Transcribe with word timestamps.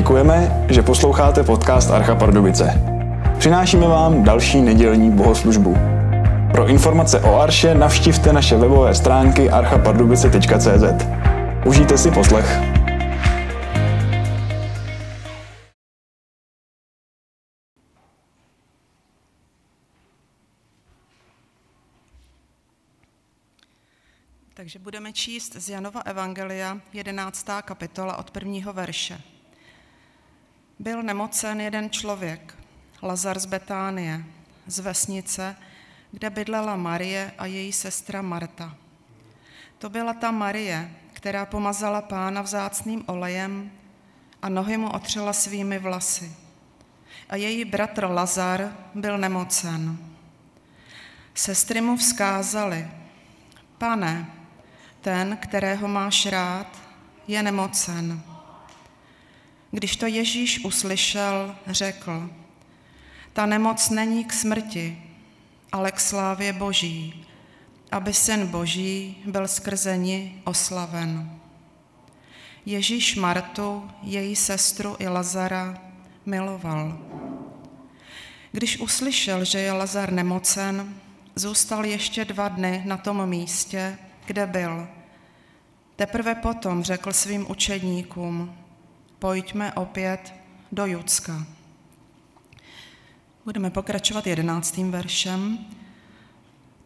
děkujeme, 0.00 0.66
že 0.68 0.82
posloucháte 0.82 1.42
podcast 1.42 1.90
Archa 1.90 2.14
Pardubice. 2.14 2.82
Přinášíme 3.38 3.88
vám 3.88 4.24
další 4.24 4.60
nedělní 4.60 5.10
bohoslužbu. 5.10 5.76
Pro 6.52 6.66
informace 6.66 7.20
o 7.20 7.40
Arše 7.40 7.74
navštivte 7.74 8.32
naše 8.32 8.56
webové 8.56 8.94
stránky 8.94 9.50
archapardubice.cz. 9.50 11.06
Užijte 11.66 11.98
si 11.98 12.10
poslech. 12.10 12.60
Takže 24.54 24.78
budeme 24.78 25.12
číst 25.12 25.56
z 25.56 25.68
Janova 25.68 26.00
Evangelia 26.00 26.78
11. 26.92 27.46
kapitola 27.64 28.16
od 28.16 28.30
prvního 28.30 28.72
verše. 28.72 29.20
Byl 30.80 31.02
nemocen 31.02 31.60
jeden 31.60 31.90
člověk, 31.90 32.54
Lazar 33.02 33.38
z 33.38 33.46
Betánie, 33.46 34.24
z 34.66 34.78
vesnice, 34.78 35.56
kde 36.12 36.30
bydlela 36.30 36.76
Marie 36.76 37.32
a 37.38 37.46
její 37.46 37.72
sestra 37.72 38.22
Marta. 38.22 38.74
To 39.78 39.90
byla 39.90 40.12
ta 40.14 40.30
Marie, 40.30 40.90
která 41.12 41.46
pomazala 41.46 42.02
pána 42.02 42.42
vzácným 42.42 43.04
olejem 43.06 43.70
a 44.42 44.48
nohy 44.48 44.76
mu 44.76 44.90
otřela 44.90 45.32
svými 45.32 45.78
vlasy. 45.78 46.32
A 47.28 47.36
její 47.36 47.64
bratr 47.64 48.04
Lazar 48.04 48.76
byl 48.94 49.18
nemocen. 49.18 49.98
Sestry 51.34 51.80
mu 51.80 51.96
vzkázali, 51.96 52.88
pane, 53.78 54.30
ten, 55.00 55.36
kterého 55.36 55.88
máš 55.88 56.26
rád, 56.26 56.66
je 57.28 57.42
nemocen. 57.42 58.29
Když 59.70 59.96
to 59.96 60.06
Ježíš 60.06 60.64
uslyšel, 60.64 61.56
řekl, 61.66 62.30
ta 63.32 63.46
nemoc 63.46 63.90
není 63.90 64.24
k 64.24 64.32
smrti, 64.32 65.02
ale 65.72 65.92
k 65.92 66.00
slávě 66.00 66.52
Boží, 66.52 67.26
aby 67.92 68.12
Syn 68.12 68.46
Boží 68.46 69.16
byl 69.26 69.48
skrze 69.48 69.96
ní 69.96 70.42
oslaven. 70.44 71.40
Ježíš 72.66 73.16
Martu, 73.16 73.90
její 74.02 74.36
sestru 74.36 74.96
i 74.98 75.08
Lazara 75.08 75.78
miloval. 76.26 76.98
Když 78.52 78.80
uslyšel, 78.80 79.44
že 79.44 79.58
je 79.58 79.72
Lazar 79.72 80.12
nemocen, 80.12 80.94
zůstal 81.34 81.84
ještě 81.84 82.24
dva 82.24 82.48
dny 82.48 82.82
na 82.84 82.96
tom 82.96 83.28
místě, 83.28 83.98
kde 84.26 84.46
byl. 84.46 84.88
Teprve 85.96 86.34
potom 86.34 86.82
řekl 86.82 87.12
svým 87.12 87.50
učedníkům, 87.50 88.56
pojďme 89.20 89.72
opět 89.72 90.34
do 90.72 90.86
Judska. 90.86 91.46
Budeme 93.44 93.70
pokračovat 93.70 94.26
jedenáctým 94.26 94.90
veršem. 94.90 95.58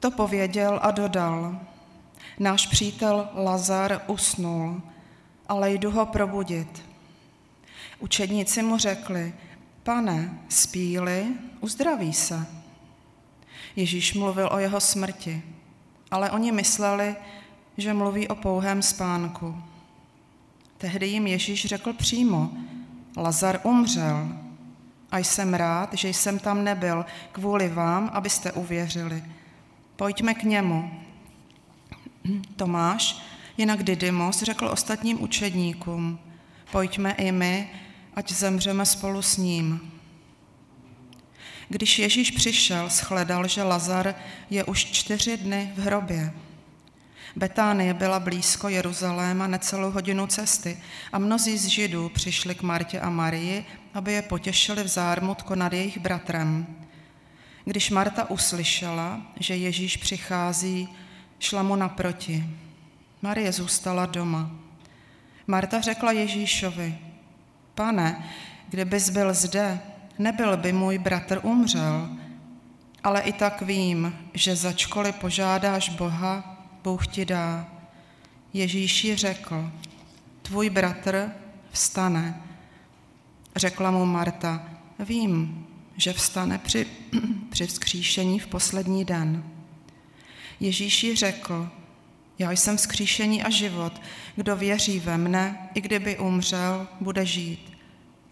To 0.00 0.10
pověděl 0.10 0.78
a 0.82 0.90
dodal, 0.90 1.60
náš 2.38 2.66
přítel 2.66 3.28
Lazar 3.34 4.02
usnul, 4.06 4.82
ale 5.48 5.72
jdu 5.72 5.90
ho 5.90 6.06
probudit. 6.06 6.82
Učedníci 7.98 8.62
mu 8.62 8.78
řekli, 8.78 9.34
pane, 9.82 10.38
spíli, 10.48 11.26
uzdraví 11.60 12.12
se. 12.12 12.46
Ježíš 13.76 14.14
mluvil 14.14 14.48
o 14.52 14.58
jeho 14.58 14.80
smrti, 14.80 15.42
ale 16.10 16.30
oni 16.30 16.52
mysleli, 16.52 17.16
že 17.76 17.94
mluví 17.94 18.28
o 18.28 18.34
pouhém 18.34 18.82
spánku. 18.82 19.62
Tehdy 20.78 21.06
jim 21.06 21.26
Ježíš 21.26 21.66
řekl 21.66 21.92
přímo, 21.92 22.50
Lazar 23.16 23.60
umřel 23.62 24.28
a 25.10 25.18
jsem 25.18 25.54
rád, 25.54 25.94
že 25.94 26.08
jsem 26.08 26.38
tam 26.38 26.64
nebyl 26.64 27.04
kvůli 27.32 27.68
vám, 27.68 28.10
abyste 28.12 28.52
uvěřili. 28.52 29.24
Pojďme 29.96 30.34
k 30.34 30.42
němu. 30.42 30.90
Tomáš, 32.56 33.22
jinak 33.56 33.82
Didymos, 33.82 34.42
řekl 34.42 34.68
ostatním 34.68 35.22
učedníkům, 35.22 36.18
pojďme 36.72 37.12
i 37.12 37.32
my, 37.32 37.70
ať 38.14 38.32
zemřeme 38.32 38.86
spolu 38.86 39.22
s 39.22 39.36
ním. 39.36 39.92
Když 41.68 41.98
Ježíš 41.98 42.30
přišel, 42.30 42.88
shledal, 42.88 43.48
že 43.48 43.62
Lazar 43.62 44.14
je 44.50 44.64
už 44.64 44.84
čtyři 44.84 45.36
dny 45.36 45.72
v 45.76 45.80
hrobě. 45.80 46.32
Betánie 47.36 47.94
byla 47.94 48.20
blízko 48.20 48.68
Jeruzaléma 48.68 49.46
necelou 49.46 49.90
hodinu 49.90 50.26
cesty 50.26 50.78
a 51.12 51.18
mnozí 51.18 51.58
z 51.58 51.66
Židů 51.66 52.08
přišli 52.08 52.54
k 52.54 52.62
Martě 52.62 53.00
a 53.00 53.10
Marii, 53.10 53.64
aby 53.94 54.12
je 54.12 54.22
potěšili 54.22 54.82
v 54.82 54.88
zármutku 54.88 55.54
nad 55.54 55.72
jejich 55.72 55.98
bratrem. 55.98 56.66
Když 57.64 57.90
Marta 57.90 58.30
uslyšela, 58.30 59.22
že 59.40 59.56
Ježíš 59.56 59.96
přichází, 59.96 60.88
šla 61.38 61.62
mu 61.62 61.76
naproti. 61.76 62.44
Marie 63.22 63.52
zůstala 63.52 64.06
doma. 64.06 64.50
Marta 65.46 65.80
řekla 65.80 66.12
Ježíšovi, 66.12 66.98
pane, 67.74 68.28
kdybys 68.68 69.10
byl 69.10 69.34
zde, 69.34 69.80
nebyl 70.18 70.56
by 70.56 70.72
můj 70.72 70.98
bratr 70.98 71.40
umřel, 71.42 72.08
ale 73.04 73.20
i 73.20 73.32
tak 73.32 73.62
vím, 73.62 74.18
že 74.34 74.56
začkoli 74.56 75.12
požádáš 75.12 75.88
Boha, 75.88 76.53
Bůh 76.84 77.06
ti 77.06 77.24
dá. 77.24 77.68
Ježíši 78.52 79.16
řekl, 79.16 79.70
tvůj 80.42 80.70
bratr 80.70 81.30
vstane. 81.70 82.42
Řekla 83.56 83.90
mu 83.90 84.06
Marta, 84.06 84.68
vím, 84.98 85.66
že 85.96 86.12
vstane 86.12 86.58
při, 86.58 86.86
při 87.50 87.66
vzkříšení 87.66 88.38
v 88.38 88.46
poslední 88.46 89.04
den. 89.04 89.44
Ježíši 90.60 91.16
řekl, 91.16 91.70
já 92.38 92.50
jsem 92.50 92.76
vzkříšení 92.76 93.42
a 93.42 93.50
život, 93.50 94.02
kdo 94.36 94.56
věří 94.56 95.00
ve 95.00 95.18
mne, 95.18 95.68
i 95.74 95.80
kdyby 95.80 96.18
umřel, 96.18 96.86
bude 97.00 97.26
žít. 97.26 97.72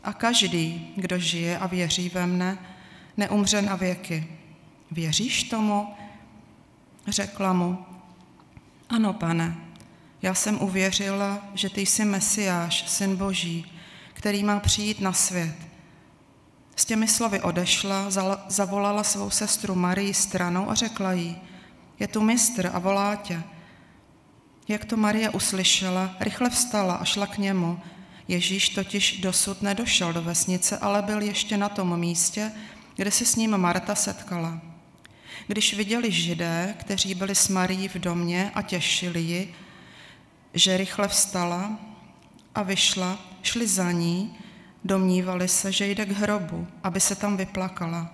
A 0.04 0.12
každý, 0.12 0.92
kdo 0.96 1.18
žije 1.18 1.58
a 1.58 1.66
věří 1.66 2.08
ve 2.08 2.26
mne, 2.26 2.58
neumře 3.16 3.62
na 3.62 3.76
věky. 3.76 4.26
Věříš 4.90 5.42
tomu? 5.42 5.94
Řekla 7.08 7.52
mu, 7.52 7.78
ano, 8.92 9.12
pane, 9.12 9.56
já 10.22 10.34
jsem 10.34 10.62
uvěřila, 10.62 11.38
že 11.54 11.70
ty 11.70 11.80
jsi 11.80 12.04
Mesiáš, 12.04 12.90
syn 12.90 13.16
Boží, 13.16 13.72
který 14.12 14.44
má 14.44 14.60
přijít 14.60 15.00
na 15.00 15.12
svět. 15.12 15.54
S 16.76 16.84
těmi 16.84 17.08
slovy 17.08 17.40
odešla, 17.40 18.10
zavolala 18.48 19.04
svou 19.04 19.30
sestru 19.30 19.74
Marii 19.74 20.14
stranou 20.14 20.70
a 20.70 20.74
řekla 20.74 21.12
jí, 21.12 21.36
je 21.98 22.08
tu 22.08 22.20
mistr 22.20 22.70
a 22.72 22.78
volá 22.78 23.16
tě. 23.16 23.42
Jak 24.68 24.84
to 24.84 24.96
Marie 24.96 25.30
uslyšela, 25.30 26.16
rychle 26.20 26.50
vstala 26.50 26.94
a 26.94 27.04
šla 27.04 27.26
k 27.26 27.38
němu. 27.38 27.80
Ježíš 28.28 28.68
totiž 28.68 29.20
dosud 29.20 29.62
nedošel 29.62 30.12
do 30.12 30.22
vesnice, 30.22 30.78
ale 30.78 31.02
byl 31.02 31.22
ještě 31.22 31.56
na 31.56 31.68
tom 31.68 32.00
místě, 32.00 32.52
kde 32.96 33.10
se 33.10 33.24
s 33.24 33.36
ním 33.36 33.58
Marta 33.58 33.94
setkala. 33.94 34.71
Když 35.46 35.74
viděli 35.74 36.12
židé, 36.12 36.74
kteří 36.80 37.14
byli 37.14 37.34
s 37.34 37.48
Marií 37.48 37.88
v 37.88 37.94
domě 37.94 38.50
a 38.54 38.62
těšili 38.62 39.20
ji, 39.20 39.54
že 40.54 40.76
rychle 40.76 41.08
vstala 41.08 41.78
a 42.54 42.62
vyšla, 42.62 43.18
šli 43.42 43.66
za 43.66 43.92
ní, 43.92 44.38
domnívali 44.84 45.48
se, 45.48 45.72
že 45.72 45.86
jde 45.86 46.06
k 46.06 46.10
hrobu, 46.10 46.66
aby 46.82 47.00
se 47.00 47.14
tam 47.14 47.36
vyplakala. 47.36 48.10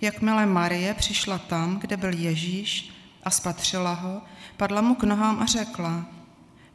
Jakmile 0.00 0.46
Marie 0.46 0.94
přišla 0.94 1.38
tam, 1.38 1.78
kde 1.78 1.96
byl 1.96 2.12
Ježíš 2.12 2.90
a 3.22 3.30
spatřila 3.30 3.92
ho, 3.92 4.22
padla 4.56 4.80
mu 4.80 4.94
k 4.94 5.02
nohám 5.02 5.40
a 5.40 5.46
řekla, 5.46 6.06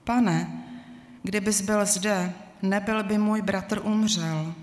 pane, 0.04 0.64
kdybys 1.24 1.62
byl 1.62 1.86
zde, 1.86 2.34
nebyl 2.62 3.04
by 3.04 3.18
můj 3.18 3.42
bratr 3.42 3.80
umřel. 3.84 4.54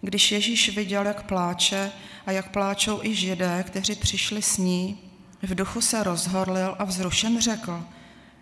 Když 0.00 0.32
Ježíš 0.32 0.76
viděl, 0.76 1.06
jak 1.06 1.22
pláče 1.22 1.92
a 2.26 2.32
jak 2.32 2.50
pláčou 2.50 3.04
i 3.04 3.14
židé, 3.14 3.64
kteří 3.66 3.94
přišli 3.94 4.42
s 4.42 4.58
ní, 4.58 4.98
v 5.42 5.54
duchu 5.54 5.80
se 5.80 6.02
rozhorlil 6.02 6.76
a 6.78 6.84
vzrušen 6.84 7.40
řekl, 7.40 7.84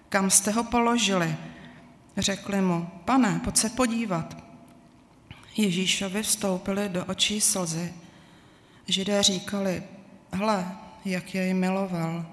kam 0.09 0.31
jste 0.31 0.51
ho 0.51 0.65
položili? 0.65 1.37
Řekli 2.17 2.61
mu, 2.61 2.89
pane, 3.05 3.41
pojď 3.45 3.57
se 3.57 3.69
podívat. 3.69 4.37
Ježíšovi 5.57 6.23
vstoupili 6.23 6.89
do 6.89 7.05
očí 7.05 7.41
slzy. 7.41 7.95
Židé 8.87 9.23
říkali, 9.23 9.83
hle, 10.33 10.73
jak 11.05 11.35
jej 11.35 11.55
miloval. 11.55 12.27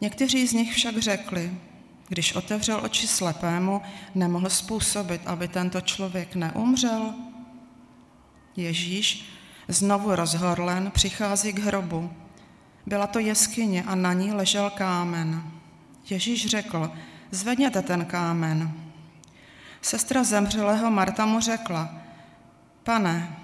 Někteří 0.00 0.46
z 0.46 0.52
nich 0.52 0.74
však 0.74 0.98
řekli, 0.98 1.52
když 2.08 2.32
otevřel 2.32 2.80
oči 2.84 3.06
slepému, 3.08 3.82
nemohl 4.14 4.50
způsobit, 4.50 5.22
aby 5.26 5.48
tento 5.48 5.80
člověk 5.80 6.34
neumřel. 6.34 7.14
Ježíš, 8.56 9.24
znovu 9.68 10.14
rozhorlen, 10.14 10.90
přichází 10.90 11.52
k 11.52 11.58
hrobu. 11.58 12.12
Byla 12.86 13.06
to 13.06 13.18
jeskyně 13.18 13.82
a 13.82 13.94
na 13.94 14.12
ní 14.12 14.32
ležel 14.32 14.70
kámen. 14.70 15.52
Ježíš 16.10 16.46
řekl, 16.46 16.90
zvedněte 17.30 17.82
ten 17.82 18.04
kámen. 18.04 18.72
Sestra 19.82 20.24
zemřelého 20.24 20.90
Marta 20.90 21.26
mu 21.26 21.40
řekla, 21.40 21.94
pane, 22.82 23.36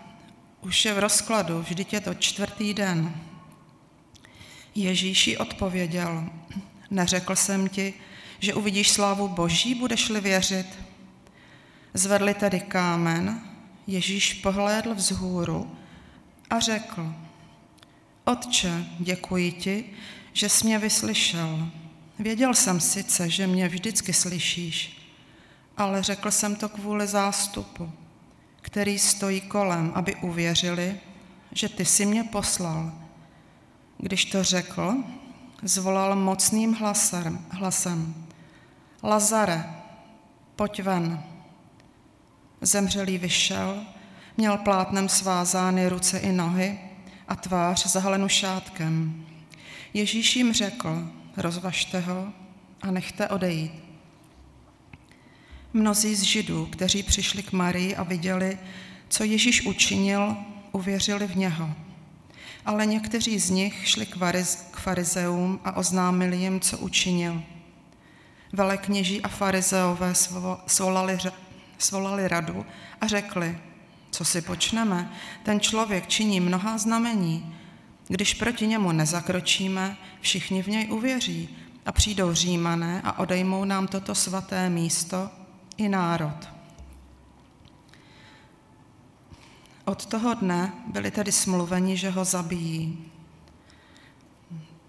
už 0.61 0.85
je 0.85 0.95
v 0.95 0.99
rozkladu, 0.99 1.61
vždyť 1.63 1.93
je 1.93 2.01
to 2.01 2.15
čtvrtý 2.15 2.75
den. 2.75 3.15
Ježíši 4.75 5.39
odpověděl, 5.39 6.31
neřekl 6.91 7.37
jsem 7.37 7.69
ti, 7.69 7.95
že 8.39 8.55
uvidíš 8.55 8.91
slávu 8.91 9.29
Boží, 9.29 9.75
budeš-li 9.75 10.21
věřit. 10.21 10.67
Zvedli 11.95 12.35
tedy 12.35 12.61
kámen, 12.61 13.41
Ježíš 13.89 14.35
pohlédl 14.35 14.95
vzhůru 14.95 15.71
a 16.51 16.61
řekl, 16.61 17.15
Otče, 18.25 18.87
děkuji 18.99 19.53
ti, 19.53 19.85
že 20.33 20.49
jsi 20.49 20.67
mě 20.67 20.79
vyslyšel. 20.79 21.69
Věděl 22.19 22.55
jsem 22.55 22.81
sice, 22.81 23.31
že 23.31 23.47
mě 23.47 23.69
vždycky 23.69 24.13
slyšíš, 24.13 25.03
ale 25.77 26.03
řekl 26.03 26.31
jsem 26.31 26.57
to 26.57 26.69
kvůli 26.69 27.07
zástupu, 27.07 27.93
který 28.61 28.99
stojí 28.99 29.41
kolem, 29.41 29.93
aby 29.95 30.15
uvěřili, 30.15 31.01
že 31.53 31.69
ty 31.69 31.85
jsi 31.85 32.07
mě 32.07 32.25
poslal. 32.25 32.93
Když 33.99 34.25
to 34.25 34.45
řekl, 34.45 34.95
zvolal 35.63 36.17
mocným 36.17 36.75
hlasem, 36.75 37.47
hlasem 37.51 38.27
Lazare, 39.03 39.65
pojď 40.57 40.83
ven. 40.83 41.23
Zemřelý 42.61 43.19
vyšel, 43.19 43.85
měl 44.37 44.57
plátnem 44.57 45.09
svázány 45.09 45.89
ruce 45.89 46.19
i 46.19 46.33
nohy 46.33 46.79
a 47.29 47.37
tvář 47.37 47.87
zahalenu 47.87 48.29
šátkem. 48.29 49.27
Ježíš 49.95 50.37
jim 50.37 50.53
řekl, 50.53 51.09
rozvažte 51.37 52.01
ho 52.01 52.33
a 52.83 52.91
nechte 52.91 53.29
odejít. 53.29 53.73
Mnozí 55.73 56.15
z 56.15 56.23
židů, 56.23 56.67
kteří 56.67 57.03
přišli 57.03 57.43
k 57.43 57.53
Marii 57.53 57.97
a 57.97 58.03
viděli, 58.03 58.59
co 59.09 59.25
Ježíš 59.25 59.67
učinil, 59.67 60.37
uvěřili 60.73 61.27
v 61.27 61.37
něho. 61.37 61.71
Ale 62.67 62.87
někteří 62.87 63.39
z 63.39 63.51
nich 63.51 63.89
šli 63.89 64.07
k 64.71 64.77
farizeům 64.77 65.61
a 65.65 65.77
oznámili 65.77 66.37
jim, 66.37 66.61
co 66.61 66.79
učinil. 66.79 67.43
Velekněží 68.53 69.23
a 69.23 69.29
farizeové 69.29 70.15
svolali, 70.67 71.19
svolali 71.79 72.29
radu 72.29 72.67
a 73.01 73.07
řekli, 73.07 73.59
co 74.11 74.25
si 74.25 74.43
počneme, 74.43 75.13
ten 75.43 75.61
člověk 75.61 76.07
činí 76.07 76.41
mnoha 76.41 76.79
znamení. 76.79 77.55
Když 78.09 78.35
proti 78.35 78.67
němu 78.67 78.93
nezakročíme, 78.93 79.97
všichni 80.21 80.63
v 80.63 80.67
něj 80.67 80.93
uvěří 80.93 81.59
a 81.87 81.93
přijdou 81.93 82.33
římané 82.33 83.03
a 83.05 83.19
odejmou 83.19 83.65
nám 83.65 83.87
toto 83.87 84.15
svaté 84.15 84.71
místo 84.71 85.31
i 85.77 85.89
národ. 85.89 86.49
Od 89.85 90.07
toho 90.07 90.35
dne 90.35 90.73
byli 90.87 91.11
tedy 91.11 91.33
smluveni, 91.33 91.97
že 91.97 92.11
ho 92.11 92.25
zabijí. 92.25 93.05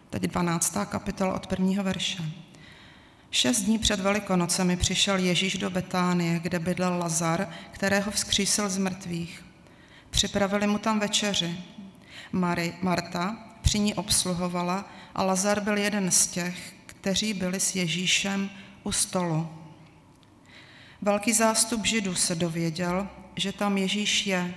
Teď 0.10 0.22
12. 0.22 0.78
kapitola 0.86 1.34
od 1.34 1.48
prvního 1.48 1.84
verše. 1.84 2.24
Šest 3.32 3.62
dní 3.62 3.80
před 3.80 4.00
Velikonocemi 4.00 4.78
přišel 4.78 5.18
Ježíš 5.18 5.58
do 5.58 5.70
Betánie, 5.70 6.40
kde 6.40 6.60
bydlel 6.60 6.98
Lazar, 6.98 7.50
kterého 7.72 8.12
vzkřísil 8.12 8.70
z 8.70 8.78
mrtvých. 8.78 9.46
Připravili 10.10 10.68
mu 10.68 10.78
tam 10.78 11.00
večeři. 11.00 11.58
Mary, 12.32 12.74
Marta 12.82 13.38
při 13.62 13.80
ní 13.80 13.94
obsluhovala 13.94 14.90
a 15.16 15.24
Lazar 15.24 15.62
byl 15.62 15.78
jeden 15.78 16.12
z 16.12 16.28
těch, 16.28 16.74
kteří 16.86 17.34
byli 17.34 17.60
s 17.60 17.76
Ježíšem 17.76 18.50
u 18.84 18.92
stolu. 18.92 19.50
Velký 21.02 21.34
zástup 21.34 21.86
židů 21.86 22.16
se 22.16 22.36
dověděl, 22.36 23.08
že 23.36 23.52
tam 23.52 23.78
Ježíš 23.78 24.28
je 24.28 24.54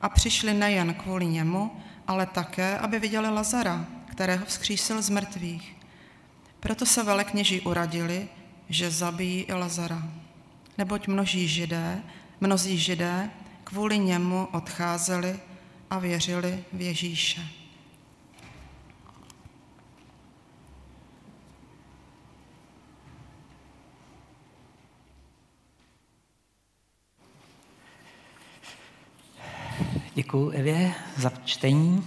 a 0.00 0.08
přišli 0.08 0.54
nejen 0.54 0.94
kvůli 0.94 1.26
němu, 1.26 1.82
ale 2.06 2.26
také, 2.26 2.78
aby 2.78 2.98
viděli 2.98 3.30
Lazara, 3.30 3.86
kterého 4.10 4.46
vzkřísil 4.46 5.02
z 5.02 5.10
mrtvých. 5.10 5.75
Proto 6.60 6.86
se 6.86 7.02
velekněží 7.02 7.60
uradili, 7.60 8.28
že 8.68 8.90
zabijí 8.90 9.42
i 9.42 9.52
Lazara. 9.52 10.02
Neboť 10.78 11.06
množí 11.08 11.48
židé, 11.48 12.02
mnozí 12.40 12.78
židé 12.78 13.30
kvůli 13.64 13.98
němu 13.98 14.48
odcházeli 14.52 15.40
a 15.90 15.98
věřili 15.98 16.64
v 16.72 16.80
Ježíše. 16.80 17.48
Děkuji 30.14 30.50
Evě 30.50 30.94
za 31.16 31.32
čtení 31.44 32.06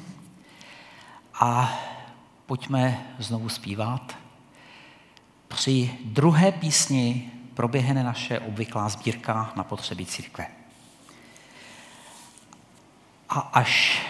a 1.33 1.79
pojďme 2.45 3.15
znovu 3.19 3.49
zpívat. 3.49 4.18
Při 5.59 5.97
druhé 6.05 6.51
písni 6.51 7.31
proběhne 7.53 8.03
naše 8.03 8.39
obvyklá 8.39 8.89
sbírka 8.89 9.51
na 9.55 9.63
potřeby 9.63 10.05
církve. 10.05 10.47
A 13.29 13.39
až 13.39 14.01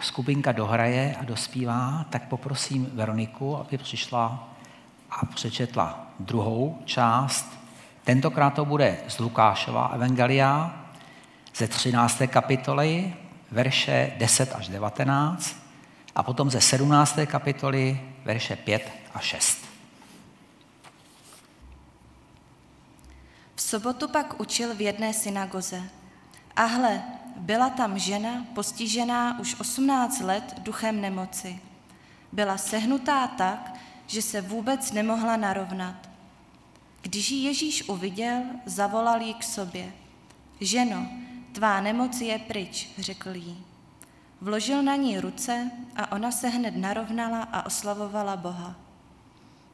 skupinka 0.00 0.52
dohraje 0.52 1.16
a 1.20 1.24
dospívá, 1.24 2.06
tak 2.10 2.28
poprosím 2.28 2.90
Veroniku, 2.94 3.56
aby 3.56 3.78
přišla 3.78 4.48
a 5.10 5.26
přečetla 5.26 6.06
druhou 6.20 6.78
část. 6.84 7.58
Tentokrát 8.04 8.50
to 8.50 8.64
bude 8.64 8.98
z 9.08 9.18
Lukášova 9.18 9.86
Evangelia 9.86 10.82
ze 11.54 11.68
13. 11.68 12.22
kapitoly, 12.26 13.14
verše 13.50 14.12
10 14.16 14.54
až 14.54 14.68
19 14.68 15.56
a 16.14 16.22
potom 16.22 16.50
ze 16.50 16.60
17. 16.60 17.18
kapitoly, 17.26 18.00
verše 18.24 18.56
5 18.56 18.92
a 19.14 19.18
6. 19.18 19.72
V 23.54 23.60
sobotu 23.72 24.08
pak 24.08 24.40
učil 24.40 24.74
v 24.74 24.80
jedné 24.80 25.14
synagoze. 25.14 25.82
A 26.56 26.64
hle, 26.64 27.02
byla 27.36 27.70
tam 27.70 27.98
žena 27.98 28.46
postižená 28.54 29.38
už 29.40 29.60
18 29.60 30.20
let 30.20 30.54
duchem 30.58 31.00
nemoci. 31.00 31.60
Byla 32.32 32.58
sehnutá 32.58 33.26
tak, 33.26 33.74
že 34.06 34.22
se 34.22 34.40
vůbec 34.40 34.92
nemohla 34.92 35.36
narovnat. 35.36 36.08
Když 37.02 37.30
ji 37.30 37.44
Ježíš 37.44 37.88
uviděl, 37.88 38.42
zavolal 38.66 39.22
ji 39.22 39.34
k 39.34 39.42
sobě. 39.42 39.92
Ženo, 40.60 41.08
tvá 41.52 41.80
nemoc 41.80 42.20
je 42.20 42.38
pryč, 42.38 42.88
řekl 42.98 43.34
jí. 43.34 43.64
Vložil 44.40 44.82
na 44.82 44.96
ní 44.96 45.20
ruce 45.20 45.70
a 45.96 46.12
ona 46.12 46.30
se 46.30 46.48
hned 46.48 46.76
narovnala 46.76 47.42
a 47.42 47.66
oslavovala 47.66 48.36
Boha. 48.36 48.76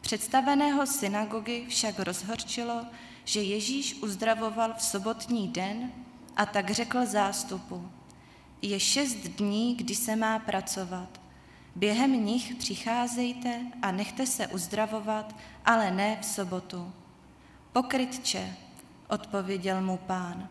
Představeného 0.01 0.87
synagogy 0.87 1.67
však 1.69 1.99
rozhorčilo, 1.99 2.87
že 3.29 3.43
Ježíš 3.43 3.95
uzdravoval 4.03 4.75
v 4.79 4.83
sobotní 4.83 5.49
den 5.49 5.93
a 6.37 6.47
tak 6.47 6.71
řekl 6.71 7.07
zástupu. 7.07 7.89
Je 8.63 8.81
šest 8.81 9.17
dní, 9.17 9.75
kdy 9.75 9.95
se 9.95 10.17
má 10.17 10.39
pracovat. 10.39 11.21
Během 11.77 12.25
nich 12.25 12.55
přicházejte 12.55 13.61
a 13.83 13.93
nechte 13.93 14.27
se 14.27 14.47
uzdravovat, 14.47 15.37
ale 15.65 15.91
ne 15.91 16.19
v 16.21 16.25
sobotu. 16.25 16.93
Pokrytče, 17.73 18.57
odpověděl 19.09 19.83
mu 19.83 19.97
pán. 19.97 20.49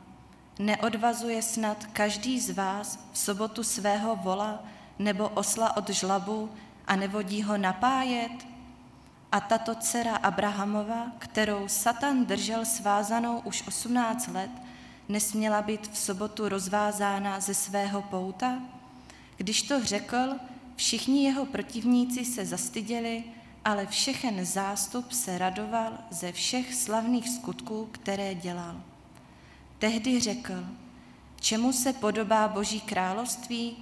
Neodvazuje 0.59 1.41
snad 1.41 1.85
každý 1.85 2.39
z 2.39 2.49
vás 2.49 2.99
v 3.11 3.17
sobotu 3.17 3.63
svého 3.63 4.15
vola 4.15 4.63
nebo 4.99 5.29
osla 5.29 5.77
od 5.77 5.89
žlabu 5.89 6.49
a 6.87 6.95
nevodí 6.95 7.43
ho 7.43 7.57
napájet? 7.57 8.56
A 9.31 9.39
tato 9.39 9.75
dcera 9.75 10.15
Abrahamova, 10.15 11.11
kterou 11.19 11.67
Satan 11.67 12.25
držel 12.25 12.65
svázanou 12.65 13.39
už 13.39 13.63
18 13.67 14.27
let, 14.27 14.51
nesměla 15.09 15.61
být 15.61 15.91
v 15.91 15.97
sobotu 15.97 16.49
rozvázána 16.49 17.39
ze 17.39 17.53
svého 17.53 18.01
pouta? 18.01 18.59
Když 19.37 19.61
to 19.61 19.85
řekl, 19.85 20.35
všichni 20.75 21.25
jeho 21.25 21.45
protivníci 21.45 22.25
se 22.25 22.45
zastyděli, 22.45 23.23
ale 23.65 23.87
všechen 23.87 24.45
zástup 24.45 25.11
se 25.11 25.37
radoval 25.37 25.97
ze 26.09 26.31
všech 26.31 26.73
slavných 26.73 27.29
skutků, 27.29 27.89
které 27.91 28.35
dělal. 28.35 28.81
Tehdy 29.79 30.19
řekl, 30.19 30.65
čemu 31.39 31.73
se 31.73 31.93
podobá 31.93 32.47
Boží 32.47 32.81
království, 32.81 33.77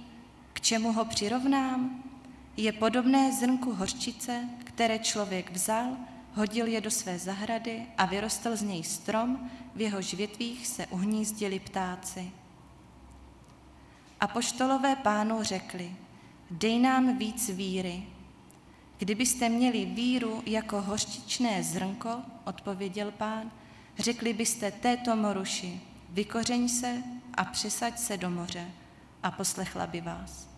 k 0.52 0.60
čemu 0.60 0.92
ho 0.92 1.04
přirovnám? 1.04 2.05
Je 2.56 2.72
podobné 2.72 3.32
zrnku 3.32 3.72
hořčice, 3.72 4.48
které 4.64 4.98
člověk 4.98 5.50
vzal, 5.50 5.96
hodil 6.34 6.66
je 6.66 6.80
do 6.80 6.90
své 6.90 7.18
zahrady 7.18 7.86
a 7.98 8.06
vyrostl 8.06 8.56
z 8.56 8.62
něj 8.62 8.84
strom, 8.84 9.50
v 9.74 9.80
jehož 9.80 10.14
větvích 10.14 10.66
se 10.66 10.86
uhnízdili 10.86 11.60
ptáci. 11.60 12.30
A 14.20 14.26
poštolové 14.26 14.96
pánu 14.96 15.42
řekli, 15.42 15.96
dej 16.50 16.78
nám 16.78 17.18
víc 17.18 17.48
víry. 17.48 18.02
Kdybyste 18.98 19.48
měli 19.48 19.84
víru 19.84 20.42
jako 20.46 20.82
hořčičné 20.82 21.62
zrnko, 21.62 22.22
odpověděl 22.44 23.10
pán, 23.10 23.50
Řekli 23.98 24.32
byste 24.32 24.70
této 24.70 25.16
moruši, 25.16 25.80
vykořeň 26.08 26.68
se 26.68 27.02
a 27.34 27.44
přesaď 27.44 27.98
se 27.98 28.16
do 28.16 28.30
moře 28.30 28.70
a 29.22 29.30
poslechla 29.30 29.86
by 29.86 30.00
vás. 30.00 30.55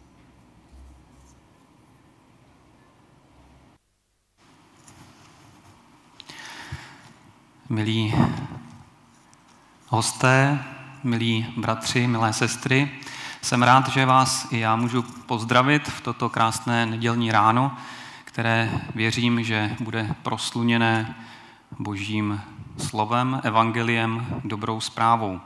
Milí 7.70 8.14
hosté, 9.88 10.64
milí 11.04 11.54
bratři, 11.56 12.06
milé 12.06 12.32
sestry, 12.32 12.90
jsem 13.42 13.62
rád, 13.62 13.88
že 13.88 14.06
vás 14.06 14.52
i 14.52 14.58
já 14.58 14.76
můžu 14.76 15.02
pozdravit 15.02 15.88
v 15.88 16.00
toto 16.00 16.28
krásné 16.28 16.86
nedělní 16.86 17.32
ráno, 17.32 17.76
které 18.24 18.70
věřím, 18.94 19.44
že 19.44 19.76
bude 19.80 20.14
prosluněné 20.22 21.14
božím 21.78 22.40
slovem, 22.78 23.40
evangeliem, 23.44 24.40
dobrou 24.44 24.80
zprávou. 24.80 25.40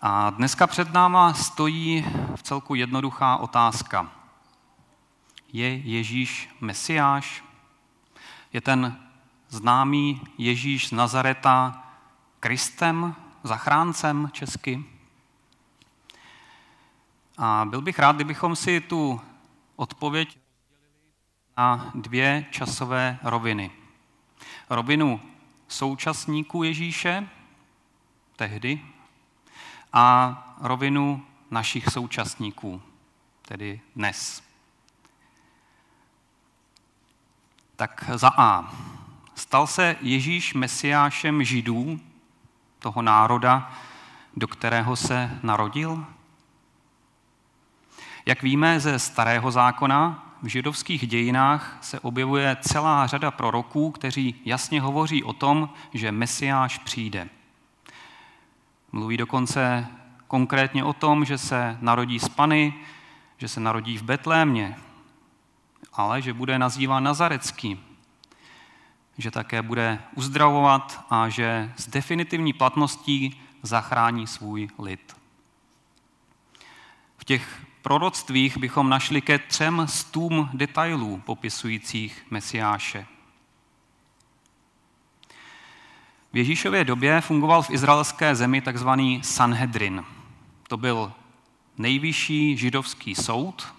A 0.00 0.30
dneska 0.30 0.66
před 0.66 0.92
náma 0.92 1.34
stojí 1.34 2.06
v 2.36 2.42
celku 2.42 2.74
jednoduchá 2.74 3.36
otázka. 3.36 4.10
Je 5.52 5.76
Ježíš 5.76 6.56
Mesiáš? 6.60 7.44
Je 8.52 8.60
ten 8.60 9.07
známý 9.48 10.20
Ježíš 10.38 10.88
z 10.88 10.92
Nazareta 10.92 11.84
Kristem, 12.40 13.14
zachráncem 13.42 14.30
česky? 14.32 14.84
A 17.38 17.64
byl 17.70 17.82
bych 17.82 17.98
rád, 17.98 18.16
kdybychom 18.16 18.56
si 18.56 18.80
tu 18.80 19.20
odpověď 19.76 20.38
na 21.56 21.90
dvě 21.94 22.46
časové 22.50 23.18
roviny. 23.22 23.70
Rovinu 24.70 25.20
současníků 25.68 26.62
Ježíše, 26.62 27.28
tehdy, 28.36 28.84
a 29.92 30.56
rovinu 30.60 31.26
našich 31.50 31.88
současníků, 31.88 32.82
tedy 33.42 33.80
dnes. 33.96 34.42
Tak 37.76 38.10
za 38.14 38.30
A. 38.36 38.72
Stal 39.38 39.66
se 39.66 39.96
Ježíš 40.00 40.54
mesiášem 40.54 41.44
židů, 41.44 42.00
toho 42.78 43.02
národa, 43.02 43.72
do 44.36 44.48
kterého 44.48 44.96
se 44.96 45.38
narodil? 45.42 46.06
Jak 48.26 48.42
víme 48.42 48.80
ze 48.80 48.98
starého 48.98 49.50
zákona, 49.50 50.34
v 50.42 50.46
židovských 50.46 51.06
dějinách 51.06 51.78
se 51.80 52.00
objevuje 52.00 52.56
celá 52.60 53.06
řada 53.06 53.30
proroků, 53.30 53.90
kteří 53.90 54.34
jasně 54.44 54.80
hovoří 54.80 55.24
o 55.24 55.32
tom, 55.32 55.70
že 55.94 56.12
Mesiáš 56.12 56.78
přijde. 56.78 57.28
Mluví 58.92 59.16
dokonce 59.16 59.86
konkrétně 60.26 60.84
o 60.84 60.92
tom, 60.92 61.24
že 61.24 61.38
se 61.38 61.78
narodí 61.80 62.18
z 62.18 62.28
Pany, 62.28 62.74
že 63.36 63.48
se 63.48 63.60
narodí 63.60 63.98
v 63.98 64.02
Betlémě, 64.02 64.76
ale 65.92 66.22
že 66.22 66.32
bude 66.32 66.58
nazýván 66.58 67.04
Nazarecký, 67.04 67.87
že 69.18 69.30
také 69.30 69.62
bude 69.62 69.98
uzdravovat 70.14 71.06
a 71.10 71.28
že 71.28 71.72
s 71.76 71.88
definitivní 71.88 72.52
platností 72.52 73.40
zachrání 73.62 74.26
svůj 74.26 74.68
lid. 74.78 75.16
V 77.18 77.24
těch 77.24 77.62
proroctvích 77.82 78.56
bychom 78.56 78.88
našli 78.88 79.20
ke 79.20 79.38
třem 79.38 79.86
stům 79.88 80.50
detailů 80.52 81.22
popisujících 81.26 82.26
Mesiáše. 82.30 83.06
V 86.32 86.36
Ježíšově 86.36 86.84
době 86.84 87.20
fungoval 87.20 87.62
v 87.62 87.70
izraelské 87.70 88.34
zemi 88.34 88.60
takzvaný 88.60 89.22
Sanhedrin. 89.24 90.04
To 90.68 90.76
byl 90.76 91.12
nejvyšší 91.78 92.56
židovský 92.56 93.14
soud 93.14 93.74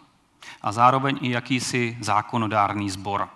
a 0.62 0.72
zároveň 0.72 1.20
i 1.22 1.32
jakýsi 1.32 1.98
zákonodárný 2.02 2.90
sbor. 2.90 3.30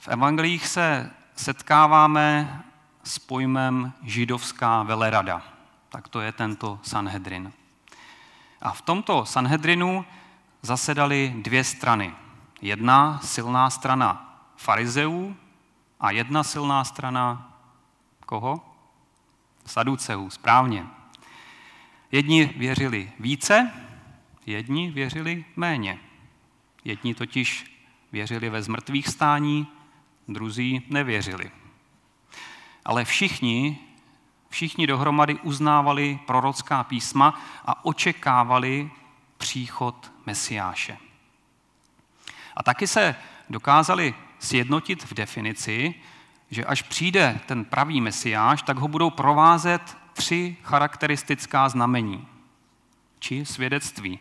V 0.00 0.08
evangelích 0.08 0.66
se 0.66 1.10
setkáváme 1.36 2.62
s 3.04 3.18
pojmem 3.18 3.92
židovská 4.02 4.82
velerada. 4.82 5.42
Tak 5.88 6.08
to 6.08 6.20
je 6.20 6.32
tento 6.32 6.80
Sanhedrin. 6.82 7.52
A 8.62 8.72
v 8.72 8.82
tomto 8.82 9.24
Sanhedrinu 9.24 10.04
zasedali 10.62 11.34
dvě 11.42 11.64
strany. 11.64 12.14
Jedna 12.60 13.20
silná 13.22 13.70
strana 13.70 14.40
farizeů 14.56 15.36
a 16.00 16.10
jedna 16.10 16.42
silná 16.42 16.84
strana 16.84 17.52
koho? 18.26 18.76
Saduceů, 19.66 20.30
správně. 20.30 20.86
Jedni 22.12 22.44
věřili 22.56 23.12
více, 23.20 23.70
jedni 24.46 24.90
věřili 24.90 25.44
méně. 25.56 25.98
Jedni 26.84 27.14
totiž 27.14 27.78
věřili 28.12 28.50
ve 28.50 28.62
zmrtvých 28.62 29.08
stání, 29.08 29.66
druzí 30.28 30.82
nevěřili. 30.88 31.50
Ale 32.84 33.04
všichni 33.04 33.78
Všichni 34.48 34.86
dohromady 34.86 35.34
uznávali 35.34 36.18
prorocká 36.26 36.84
písma 36.84 37.40
a 37.64 37.84
očekávali 37.84 38.90
příchod 39.38 40.12
Mesiáše. 40.26 40.98
A 42.56 42.62
taky 42.62 42.86
se 42.86 43.16
dokázali 43.50 44.14
sjednotit 44.38 45.04
v 45.04 45.14
definici, 45.14 45.94
že 46.50 46.64
až 46.64 46.82
přijde 46.82 47.40
ten 47.46 47.64
pravý 47.64 48.00
Mesiáš, 48.00 48.62
tak 48.62 48.78
ho 48.78 48.88
budou 48.88 49.10
provázet 49.10 49.96
tři 50.12 50.56
charakteristická 50.62 51.68
znamení 51.68 52.28
či 53.18 53.46
svědectví. 53.46 54.18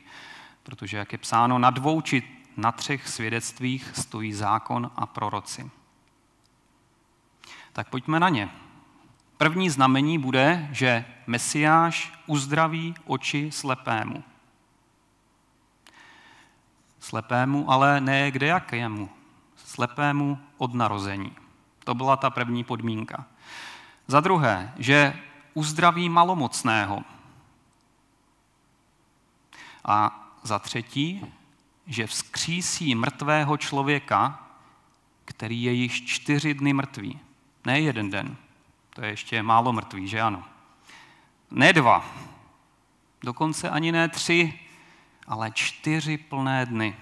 Protože, 0.63 0.97
jak 0.97 1.11
je 1.11 1.17
psáno, 1.17 1.59
na 1.59 1.69
dvou 1.69 2.01
či 2.01 2.23
na 2.57 2.71
třech 2.71 3.07
svědectvích 3.07 3.91
stojí 3.95 4.33
zákon 4.33 4.91
a 4.95 5.05
proroci. 5.05 5.69
Tak 7.77 7.89
pojďme 7.89 8.19
na 8.19 8.29
ně. 8.29 8.49
První 9.37 9.69
znamení 9.69 10.19
bude, 10.19 10.67
že 10.71 11.05
Mesiáš 11.27 12.13
uzdraví 12.25 12.95
oči 13.05 13.51
slepému. 13.51 14.23
Slepému, 16.99 17.71
ale 17.71 18.01
ne 18.01 18.31
kde 18.31 18.47
jakému. 18.47 19.09
Slepému 19.55 20.39
od 20.57 20.73
narození. 20.73 21.35
To 21.83 21.93
byla 21.93 22.15
ta 22.15 22.29
první 22.29 22.63
podmínka. 22.63 23.25
Za 24.07 24.19
druhé, 24.19 24.73
že 24.77 25.19
uzdraví 25.53 26.09
malomocného. 26.09 27.03
A 29.85 30.29
za 30.43 30.59
třetí, 30.59 31.33
že 31.87 32.07
vzkřísí 32.07 32.95
mrtvého 32.95 33.57
člověka, 33.57 34.47
který 35.25 35.63
je 35.63 35.71
již 35.71 36.05
čtyři 36.05 36.53
dny 36.53 36.73
mrtvý. 36.73 37.26
Ne 37.67 37.79
jeden 37.79 38.09
den, 38.09 38.37
to 38.89 39.01
je 39.01 39.09
ještě 39.09 39.43
málo 39.43 39.73
mrtvý, 39.73 40.07
že 40.07 40.21
ano? 40.21 40.43
Ne 41.51 41.73
dva, 41.73 42.05
dokonce 43.23 43.69
ani 43.69 43.91
ne 43.91 44.09
tři, 44.09 44.59
ale 45.27 45.51
čtyři 45.51 46.17
plné 46.17 46.65
dny. 46.65 46.95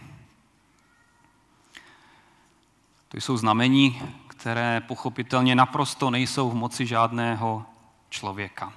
To 3.08 3.18
jsou 3.18 3.38
znamení, 3.38 4.02
které 4.28 4.82
pochopitelně 4.82 5.56
naprosto 5.56 6.10
nejsou 6.10 6.50
v 6.50 6.56
moci 6.56 6.86
žádného 6.86 7.66
člověka. 8.10 8.74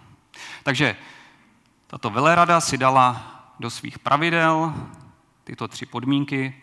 Takže 0.62 0.96
tato 1.86 2.10
velerada 2.10 2.60
si 2.60 2.78
dala 2.78 3.22
do 3.60 3.70
svých 3.70 3.98
pravidel 3.98 4.74
tyto 5.44 5.68
tři 5.68 5.86
podmínky, 5.86 6.62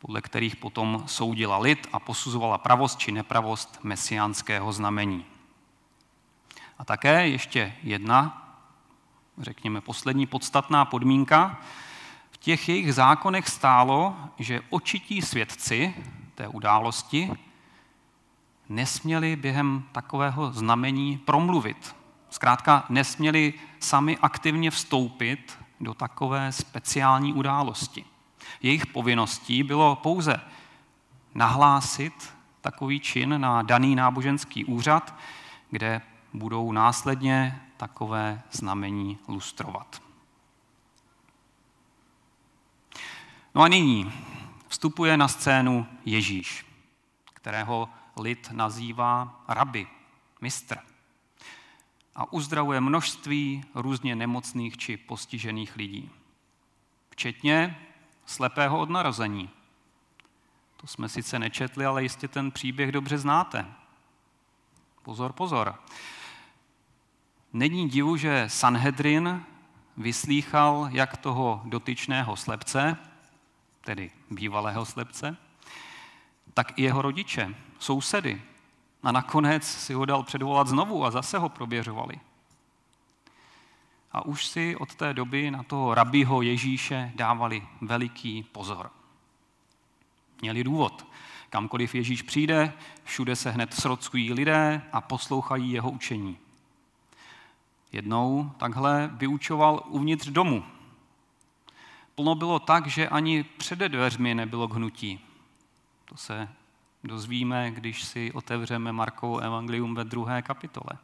podle 0.00 0.22
kterých 0.22 0.56
potom 0.56 1.02
soudila 1.06 1.58
lid 1.58 1.86
a 1.92 1.98
posuzovala 1.98 2.58
pravost 2.58 2.98
či 2.98 3.12
nepravost 3.12 3.78
mesiánského 3.82 4.72
znamení. 4.72 5.24
A 6.78 6.84
také 6.84 7.28
ještě 7.28 7.74
jedna, 7.82 8.46
řekněme 9.38 9.80
poslední 9.80 10.26
podstatná 10.26 10.84
podmínka. 10.84 11.60
V 12.30 12.36
těch 12.36 12.68
jejich 12.68 12.94
zákonech 12.94 13.48
stálo, 13.48 14.16
že 14.38 14.60
očití 14.70 15.22
svědci 15.22 15.94
té 16.34 16.48
události 16.48 17.30
nesměli 18.68 19.36
během 19.36 19.84
takového 19.92 20.52
znamení 20.52 21.18
promluvit. 21.18 21.96
Zkrátka 22.30 22.86
nesměli 22.88 23.54
sami 23.80 24.18
aktivně 24.22 24.70
vstoupit 24.70 25.58
do 25.80 25.94
takové 25.94 26.52
speciální 26.52 27.32
události. 27.32 28.04
Jejich 28.62 28.86
povinností 28.86 29.62
bylo 29.62 29.96
pouze 29.96 30.40
nahlásit 31.34 32.34
takový 32.60 33.00
čin 33.00 33.40
na 33.40 33.62
daný 33.62 33.96
náboženský 33.96 34.64
úřad, 34.64 35.14
kde 35.70 36.02
budou 36.32 36.72
následně 36.72 37.62
takové 37.76 38.42
znamení 38.50 39.18
lustrovat. 39.28 40.02
No 43.54 43.62
a 43.62 43.68
nyní 43.68 44.12
vstupuje 44.68 45.16
na 45.16 45.28
scénu 45.28 45.86
Ježíš, 46.04 46.66
kterého 47.34 47.88
lid 48.16 48.48
nazývá 48.52 49.44
rabi, 49.48 49.86
mistr. 50.40 50.78
A 52.14 52.32
uzdravuje 52.32 52.80
množství 52.80 53.64
různě 53.74 54.16
nemocných 54.16 54.76
či 54.76 54.96
postižených 54.96 55.76
lidí. 55.76 56.10
Včetně 57.10 57.86
slepého 58.30 58.78
od 58.78 58.90
narození. 58.90 59.50
To 60.76 60.86
jsme 60.86 61.08
sice 61.08 61.38
nečetli, 61.38 61.86
ale 61.86 62.02
jistě 62.02 62.28
ten 62.28 62.50
příběh 62.50 62.92
dobře 62.92 63.18
znáte. 63.18 63.66
Pozor, 65.02 65.32
pozor. 65.32 65.74
Není 67.52 67.88
divu, 67.88 68.16
že 68.16 68.44
Sanhedrin 68.48 69.44
vyslýchal 69.96 70.88
jak 70.92 71.16
toho 71.16 71.62
dotyčného 71.64 72.36
slepce, 72.36 72.96
tedy 73.80 74.10
bývalého 74.30 74.86
slepce, 74.86 75.36
tak 76.54 76.78
i 76.78 76.82
jeho 76.82 77.02
rodiče, 77.02 77.54
sousedy. 77.78 78.42
A 79.02 79.12
nakonec 79.12 79.64
si 79.64 79.94
ho 79.94 80.04
dal 80.04 80.22
předvolat 80.22 80.68
znovu 80.68 81.04
a 81.04 81.10
zase 81.10 81.38
ho 81.38 81.48
proběřovali. 81.48 82.20
A 84.12 84.26
už 84.26 84.46
si 84.46 84.76
od 84.76 84.94
té 84.94 85.14
doby 85.14 85.50
na 85.50 85.62
toho 85.62 85.94
rabího 85.94 86.42
Ježíše 86.42 87.12
dávali 87.14 87.62
veliký 87.80 88.42
pozor. 88.42 88.90
Měli 90.42 90.64
důvod. 90.64 91.06
Kamkoliv 91.50 91.94
Ježíš 91.94 92.22
přijde, 92.22 92.72
všude 93.04 93.36
se 93.36 93.50
hned 93.50 93.74
srockují 93.74 94.32
lidé 94.32 94.82
a 94.92 95.00
poslouchají 95.00 95.72
jeho 95.72 95.90
učení. 95.90 96.38
Jednou 97.92 98.50
takhle 98.56 99.10
vyučoval 99.12 99.82
uvnitř 99.86 100.28
domu. 100.28 100.64
Plno 102.14 102.34
bylo 102.34 102.58
tak, 102.58 102.86
že 102.86 103.08
ani 103.08 103.42
před 103.44 103.78
dveřmi 103.78 104.34
nebylo 104.34 104.68
k 104.68 104.74
hnutí. 104.74 105.20
To 106.04 106.16
se 106.16 106.48
dozvíme, 107.04 107.70
když 107.70 108.04
si 108.04 108.32
otevřeme 108.32 108.92
Markovo 108.92 109.38
evangelium 109.38 109.94
ve 109.94 110.04
druhé 110.04 110.42
kapitole. 110.42 110.98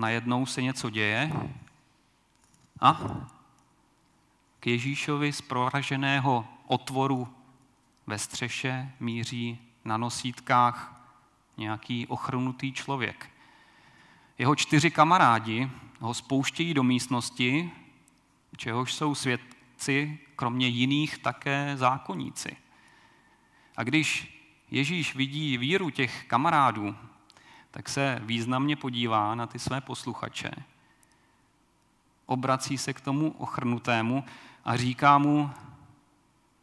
Najednou 0.00 0.46
se 0.46 0.62
něco 0.62 0.90
děje 0.90 1.32
a 2.80 3.00
k 4.60 4.66
Ježíšovi 4.66 5.32
z 5.32 5.40
proraženého 5.40 6.48
otvoru 6.66 7.28
ve 8.06 8.18
střeše 8.18 8.92
míří 9.00 9.58
na 9.84 9.96
nosítkách 9.96 11.02
nějaký 11.56 12.06
ochrnutý 12.06 12.72
člověk. 12.72 13.30
Jeho 14.38 14.56
čtyři 14.56 14.90
kamarádi 14.90 15.70
ho 15.98 16.14
spouštějí 16.14 16.74
do 16.74 16.82
místnosti, 16.82 17.70
čehož 18.56 18.94
jsou 18.94 19.14
svědci, 19.14 20.18
kromě 20.36 20.66
jiných 20.66 21.18
také 21.18 21.76
zákonníci. 21.76 22.56
A 23.76 23.82
když 23.82 24.38
Ježíš 24.70 25.14
vidí 25.14 25.58
víru 25.58 25.90
těch 25.90 26.24
kamarádů, 26.24 26.96
tak 27.70 27.88
se 27.88 28.20
významně 28.22 28.76
podívá 28.76 29.34
na 29.34 29.46
ty 29.46 29.58
své 29.58 29.80
posluchače, 29.80 30.50
obrací 32.26 32.78
se 32.78 32.92
k 32.92 33.00
tomu 33.00 33.30
ochrnutému 33.30 34.24
a 34.64 34.76
říká 34.76 35.18
mu, 35.18 35.50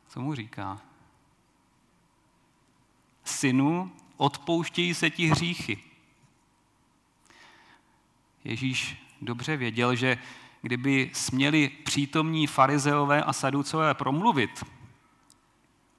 co 0.08 0.22
mu 0.22 0.36
říká? 0.36 0.82
Synu, 3.24 3.92
odpouštějí 4.18 4.94
se 4.94 5.10
ti 5.10 5.28
hříchy. 5.28 5.84
Ježíš 8.44 9.04
dobře 9.22 9.58
věděl, 9.58 9.96
že 9.96 10.18
kdyby 10.62 11.12
směli 11.14 11.70
přítomní 11.70 12.48
farizeové 12.48 13.24
a 13.24 13.34
saducové 13.34 13.94
promluvit, 13.94 14.64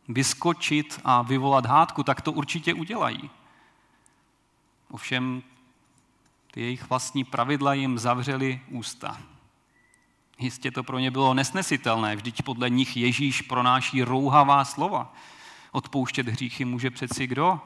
vyskočit 0.08 1.00
a 1.04 1.22
vyvolat 1.22 1.66
hádku, 1.66 2.02
tak 2.02 2.20
to 2.20 2.32
určitě 2.32 2.74
udělají. 2.74 3.30
Ovšem 4.90 5.42
ty 6.50 6.60
jejich 6.60 6.88
vlastní 6.88 7.24
pravidla 7.24 7.74
jim 7.74 7.98
zavřely 7.98 8.60
ústa. 8.68 9.20
Jistě 10.38 10.70
to 10.70 10.82
pro 10.82 10.98
ně 10.98 11.10
bylo 11.10 11.34
nesnesitelné, 11.34 12.16
vždyť 12.16 12.42
podle 12.42 12.70
nich 12.70 12.96
Ježíš 12.96 13.42
pronáší 13.42 14.02
rouhavá 14.02 14.64
slova. 14.64 15.14
Odpouštět 15.72 16.28
hříchy 16.28 16.64
může 16.64 16.90
přeci 16.90 17.26
kdo? 17.26 17.60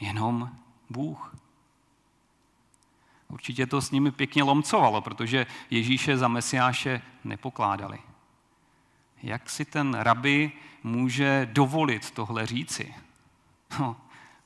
Jenom 0.00 0.50
Bůh. 0.90 1.36
Určitě 3.28 3.66
to 3.66 3.80
s 3.80 3.90
nimi 3.90 4.10
pěkně 4.10 4.42
lomcovalo, 4.42 5.00
protože 5.00 5.46
Ježíše 5.70 6.16
za 6.16 6.28
Mesiáše 6.28 7.02
nepokládali. 7.24 7.98
Jak 9.22 9.50
si 9.50 9.64
ten 9.64 9.94
rabi 9.94 10.52
může 10.82 11.48
dovolit 11.52 12.10
tohle 12.10 12.46
říci? 12.46 12.94
No, 13.78 13.96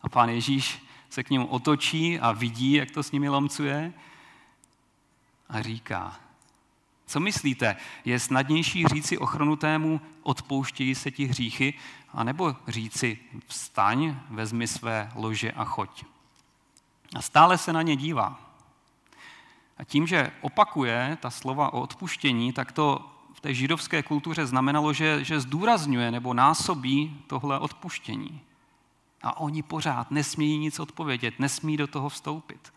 a 0.02 0.08
pán 0.08 0.28
Ježíš 0.28 0.85
se 1.16 1.24
k 1.24 1.30
ním 1.30 1.46
otočí 1.48 2.20
a 2.20 2.32
vidí, 2.32 2.72
jak 2.72 2.90
to 2.90 3.02
s 3.02 3.12
nimi 3.12 3.28
lomcuje 3.28 3.92
a 5.48 5.62
říká, 5.62 6.16
co 7.06 7.20
myslíte, 7.20 7.76
je 8.04 8.20
snadnější 8.20 8.86
říci 8.86 9.18
ochronutému, 9.18 10.00
odpouštějí 10.22 10.94
se 10.94 11.10
ti 11.10 11.24
hříchy, 11.24 11.74
anebo 12.12 12.56
říci, 12.68 13.18
vstaň, 13.46 14.16
vezmi 14.30 14.66
své 14.66 15.12
lože 15.14 15.52
a 15.52 15.64
choď. 15.64 16.04
A 17.14 17.22
stále 17.22 17.58
se 17.58 17.72
na 17.72 17.82
ně 17.82 17.96
dívá. 17.96 18.40
A 19.78 19.84
tím, 19.84 20.06
že 20.06 20.32
opakuje 20.40 21.18
ta 21.20 21.30
slova 21.30 21.72
o 21.72 21.80
odpuštění, 21.80 22.52
tak 22.52 22.72
to 22.72 23.10
v 23.32 23.40
té 23.40 23.54
židovské 23.54 24.02
kultuře 24.02 24.46
znamenalo, 24.46 24.92
že, 24.92 25.24
že 25.24 25.40
zdůrazňuje 25.40 26.10
nebo 26.10 26.34
násobí 26.34 27.20
tohle 27.26 27.58
odpuštění. 27.58 28.40
A 29.22 29.40
oni 29.40 29.62
pořád 29.62 30.10
nesmějí 30.10 30.58
nic 30.58 30.80
odpovědět, 30.80 31.38
nesmí 31.38 31.76
do 31.76 31.86
toho 31.86 32.08
vstoupit. 32.08 32.72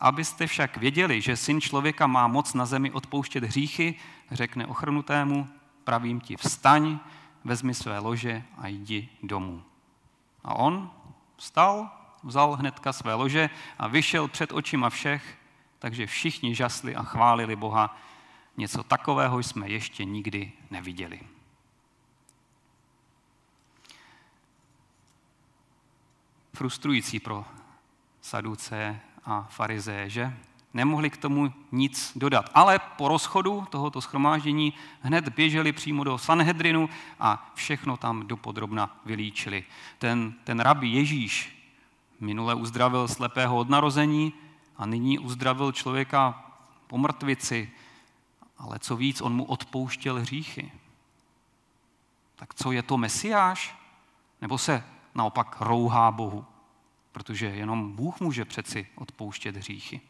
Abyste 0.00 0.46
však 0.46 0.76
věděli, 0.76 1.20
že 1.20 1.36
syn 1.36 1.60
člověka 1.60 2.06
má 2.06 2.28
moc 2.28 2.54
na 2.54 2.66
zemi 2.66 2.90
odpouštět 2.90 3.44
hříchy, 3.44 3.94
řekne 4.30 4.66
ochrnutému, 4.66 5.48
pravím 5.84 6.20
ti 6.20 6.36
vstaň, 6.36 6.98
vezmi 7.44 7.74
své 7.74 7.98
lože 7.98 8.42
a 8.58 8.68
jdi 8.68 9.08
domů. 9.22 9.62
A 10.44 10.54
on 10.54 10.90
vstal, 11.36 11.90
vzal 12.22 12.52
hnedka 12.52 12.92
své 12.92 13.14
lože 13.14 13.50
a 13.78 13.88
vyšel 13.88 14.28
před 14.28 14.52
očima 14.52 14.90
všech, 14.90 15.38
takže 15.78 16.06
všichni 16.06 16.54
žasli 16.54 16.96
a 16.96 17.02
chválili 17.02 17.56
Boha. 17.56 17.96
Něco 18.56 18.82
takového 18.82 19.38
jsme 19.38 19.68
ještě 19.68 20.04
nikdy 20.04 20.52
neviděli. 20.70 21.20
Frustrující 26.56 27.20
pro 27.20 27.44
saduce 28.20 29.00
a 29.24 29.46
farizeje, 29.50 30.10
že? 30.10 30.36
Nemohli 30.74 31.10
k 31.10 31.16
tomu 31.16 31.52
nic 31.72 32.12
dodat. 32.16 32.50
Ale 32.54 32.78
po 32.78 33.08
rozchodu 33.08 33.66
tohoto 33.70 34.00
schromáždění 34.00 34.72
hned 35.00 35.28
běželi 35.28 35.72
přímo 35.72 36.04
do 36.04 36.18
Sanhedrinu 36.18 36.88
a 37.20 37.52
všechno 37.54 37.96
tam 37.96 38.26
dopodrobna 38.26 39.00
vylíčili. 39.04 39.64
Ten, 39.98 40.34
ten 40.44 40.60
rabi 40.60 40.88
Ježíš 40.88 41.56
minule 42.20 42.54
uzdravil 42.54 43.08
slepého 43.08 43.56
od 43.56 43.68
narození 43.68 44.32
a 44.76 44.86
nyní 44.86 45.18
uzdravil 45.18 45.72
člověka 45.72 46.52
po 46.86 46.98
mrtvici, 46.98 47.70
ale 48.58 48.78
co 48.78 48.96
víc, 48.96 49.20
on 49.20 49.34
mu 49.34 49.44
odpouštěl 49.44 50.20
hříchy. 50.20 50.72
Tak 52.36 52.54
co 52.54 52.72
je 52.72 52.82
to 52.82 52.96
Mesiáš? 52.96 53.76
Nebo 54.40 54.58
se 54.58 54.95
naopak 55.16 55.56
rouhá 55.60 56.10
Bohu? 56.10 56.44
Protože 57.12 57.46
jenom 57.46 57.92
Bůh 57.92 58.20
může 58.20 58.44
přeci 58.44 58.86
odpouštět 58.94 59.56
hříchy. 59.56 60.00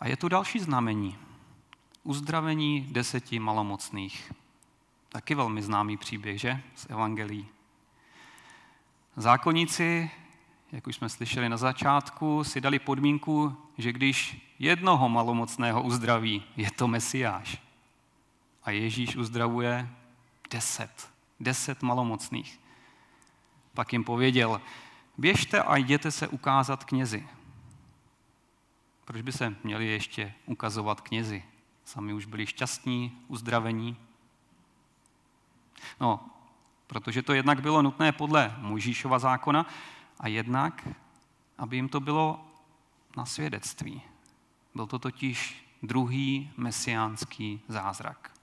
A 0.00 0.08
je 0.08 0.16
tu 0.16 0.28
další 0.28 0.58
znamení. 0.58 1.18
Uzdravení 2.02 2.80
deseti 2.90 3.38
malomocných. 3.38 4.32
Taky 5.08 5.34
velmi 5.34 5.62
známý 5.62 5.96
příběh, 5.96 6.40
že? 6.40 6.62
Z 6.74 6.86
Evangelií. 6.90 7.48
Zákonníci, 9.16 10.10
jak 10.72 10.86
už 10.86 10.96
jsme 10.96 11.08
slyšeli 11.08 11.48
na 11.48 11.56
začátku, 11.56 12.44
si 12.44 12.60
dali 12.60 12.78
podmínku, 12.78 13.56
že 13.78 13.92
když 13.92 14.46
jednoho 14.58 15.08
malomocného 15.08 15.82
uzdraví, 15.82 16.44
je 16.56 16.70
to 16.70 16.88
Mesiáš. 16.88 17.62
A 18.62 18.70
Ježíš 18.70 19.16
uzdravuje 19.16 19.88
deset. 20.50 21.15
Deset 21.40 21.82
malomocných. 21.82 22.60
Pak 23.74 23.92
jim 23.92 24.04
pověděl, 24.04 24.60
běžte 25.18 25.62
a 25.62 25.76
jděte 25.76 26.10
se 26.10 26.28
ukázat 26.28 26.84
knězi. 26.84 27.28
Proč 29.04 29.22
by 29.22 29.32
se 29.32 29.56
měli 29.64 29.86
ještě 29.86 30.34
ukazovat 30.46 31.00
knězi? 31.00 31.44
Sami 31.84 32.12
už 32.12 32.26
byli 32.26 32.46
šťastní, 32.46 33.18
uzdravení. 33.28 33.96
No, 36.00 36.30
protože 36.86 37.22
to 37.22 37.32
jednak 37.32 37.60
bylo 37.60 37.82
nutné 37.82 38.12
podle 38.12 38.56
Mojžíšova 38.58 39.18
zákona 39.18 39.66
a 40.20 40.28
jednak, 40.28 40.88
aby 41.58 41.76
jim 41.76 41.88
to 41.88 42.00
bylo 42.00 42.46
na 43.16 43.26
svědectví. 43.26 44.02
Byl 44.74 44.86
to 44.86 44.98
totiž 44.98 45.66
druhý 45.82 46.50
mesiánský 46.56 47.60
zázrak. 47.68 48.35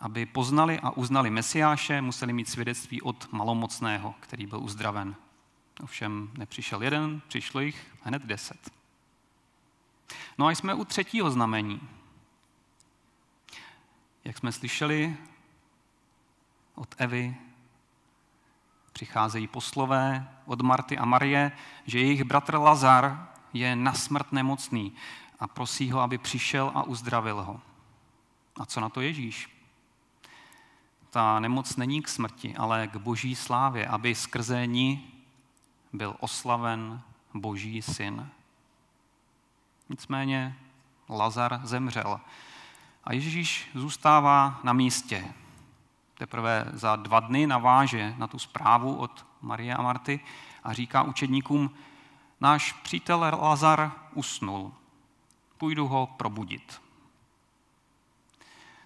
Aby 0.00 0.26
poznali 0.26 0.80
a 0.80 0.90
uznali 0.90 1.30
Mesiáše, 1.30 2.00
museli 2.00 2.32
mít 2.32 2.48
svědectví 2.48 3.02
od 3.02 3.32
malomocného, 3.32 4.14
který 4.20 4.46
byl 4.46 4.60
uzdraven. 4.60 5.16
Ovšem 5.82 6.30
nepřišel 6.38 6.82
jeden, 6.82 7.22
přišlo 7.28 7.60
jich 7.60 7.96
hned 8.02 8.22
deset. 8.22 8.70
No 10.38 10.46
a 10.46 10.50
jsme 10.50 10.74
u 10.74 10.84
třetího 10.84 11.30
znamení. 11.30 11.80
Jak 14.24 14.38
jsme 14.38 14.52
slyšeli 14.52 15.16
od 16.74 16.94
Evy, 16.98 17.36
přicházejí 18.92 19.46
poslové 19.46 20.28
od 20.46 20.60
Marty 20.60 20.98
a 20.98 21.04
Marie, 21.04 21.52
že 21.86 21.98
jejich 21.98 22.24
bratr 22.24 22.54
Lazar 22.54 23.28
je 23.52 23.76
na 23.76 23.92
smrt 23.92 24.32
nemocný 24.32 24.92
a 25.40 25.46
prosí 25.46 25.90
ho, 25.90 26.00
aby 26.00 26.18
přišel 26.18 26.72
a 26.74 26.82
uzdravil 26.82 27.42
ho. 27.42 27.60
A 28.56 28.66
co 28.66 28.80
na 28.80 28.88
to 28.88 29.00
Ježíš? 29.00 29.55
Ta 31.10 31.40
nemoc 31.40 31.76
není 31.76 32.02
k 32.02 32.08
smrti, 32.08 32.56
ale 32.56 32.86
k 32.86 32.96
boží 32.96 33.34
slávě, 33.34 33.86
aby 33.86 34.14
skrze 34.14 34.66
ní 34.66 35.12
byl 35.92 36.16
oslaven 36.20 37.02
boží 37.34 37.82
syn. 37.82 38.28
Nicméně 39.88 40.56
Lazar 41.08 41.60
zemřel 41.64 42.20
a 43.04 43.12
Ježíš 43.12 43.70
zůstává 43.74 44.60
na 44.62 44.72
místě. 44.72 45.34
Teprve 46.14 46.66
za 46.72 46.96
dva 46.96 47.20
dny 47.20 47.46
naváže 47.46 48.14
na 48.18 48.26
tu 48.26 48.38
zprávu 48.38 48.96
od 48.96 49.26
Marie 49.40 49.74
a 49.74 49.82
Marty 49.82 50.20
a 50.64 50.72
říká 50.72 51.02
učedníkům, 51.02 51.70
náš 52.40 52.72
přítel 52.72 53.18
Lazar 53.40 53.92
usnul, 54.14 54.72
půjdu 55.58 55.86
ho 55.86 56.06
probudit. 56.06 56.82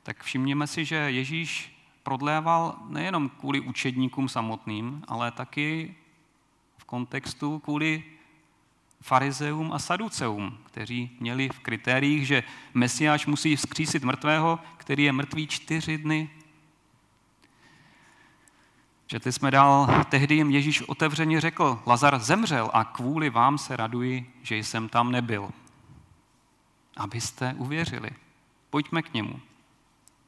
Tak 0.03 0.23
všimněme 0.23 0.67
si, 0.67 0.85
že 0.85 0.97
Ježíš 0.97 1.80
prodléval 2.03 2.79
nejenom 2.89 3.29
kvůli 3.29 3.61
učedníkům 3.61 4.29
samotným, 4.29 5.03
ale 5.09 5.31
taky 5.31 5.95
v 6.77 6.85
kontextu 6.85 7.59
kvůli 7.59 8.05
farizeům 9.01 9.73
a 9.73 9.79
saduceům, 9.79 10.59
kteří 10.67 11.17
měli 11.21 11.49
v 11.49 11.59
kritériích, 11.59 12.27
že 12.27 12.43
Mesiáš 12.75 13.27
musí 13.27 13.57
vzkřísit 13.57 14.05
mrtvého, 14.05 14.59
který 14.77 15.05
je 15.05 15.13
mrtvý 15.13 15.47
čtyři 15.47 15.99
dny. 15.99 16.31
Četli 19.07 19.33
jsme 19.33 19.51
dál, 19.51 20.05
tehdy 20.09 20.35
jim 20.35 20.51
Ježíš 20.51 20.83
otevřeně 20.83 21.41
řekl, 21.41 21.83
Lazar 21.87 22.19
zemřel 22.19 22.71
a 22.73 22.85
kvůli 22.85 23.31
vám 23.31 23.59
se 23.59 23.77
raduji, 23.77 24.35
že 24.43 24.57
jsem 24.57 24.89
tam 24.89 25.13
nebyl. 25.13 25.51
Abyste 26.97 27.55
uvěřili. 27.59 28.11
Pojďme 28.71 29.03
k 29.03 29.15
němu. 29.15 29.41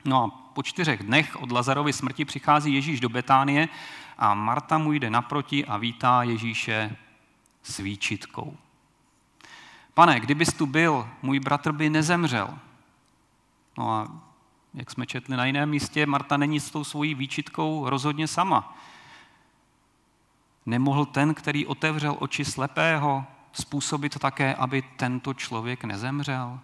No 0.04 0.24
a 0.24 0.41
po 0.52 0.62
čtyřech 0.62 1.02
dnech 1.02 1.42
od 1.42 1.52
Lazarovy 1.52 1.92
smrti 1.92 2.24
přichází 2.24 2.74
Ježíš 2.74 3.00
do 3.00 3.08
Betánie 3.08 3.68
a 4.18 4.34
Marta 4.34 4.78
mu 4.78 4.92
jde 4.92 5.10
naproti 5.10 5.66
a 5.66 5.76
vítá 5.76 6.22
Ježíše 6.22 6.96
s 7.62 7.78
výčitkou. 7.78 8.56
Pane, 9.94 10.20
kdybys 10.20 10.52
tu 10.52 10.66
byl, 10.66 11.08
můj 11.22 11.40
bratr 11.40 11.72
by 11.72 11.90
nezemřel. 11.90 12.58
No 13.78 13.90
a 13.90 14.08
jak 14.74 14.90
jsme 14.90 15.06
četli 15.06 15.36
na 15.36 15.44
jiném 15.44 15.70
místě, 15.70 16.06
Marta 16.06 16.36
není 16.36 16.60
s 16.60 16.70
tou 16.70 16.84
svojí 16.84 17.14
výčitkou 17.14 17.88
rozhodně 17.88 18.28
sama. 18.28 18.76
Nemohl 20.66 21.06
ten, 21.06 21.34
který 21.34 21.66
otevřel 21.66 22.16
oči 22.18 22.44
slepého, 22.44 23.24
způsobit 23.52 24.18
také, 24.18 24.54
aby 24.54 24.82
tento 24.82 25.34
člověk 25.34 25.84
nezemřel? 25.84 26.60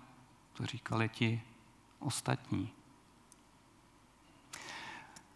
To 0.55 0.67
říkali 0.67 1.09
ti 1.09 1.43
ostatní. 1.99 2.71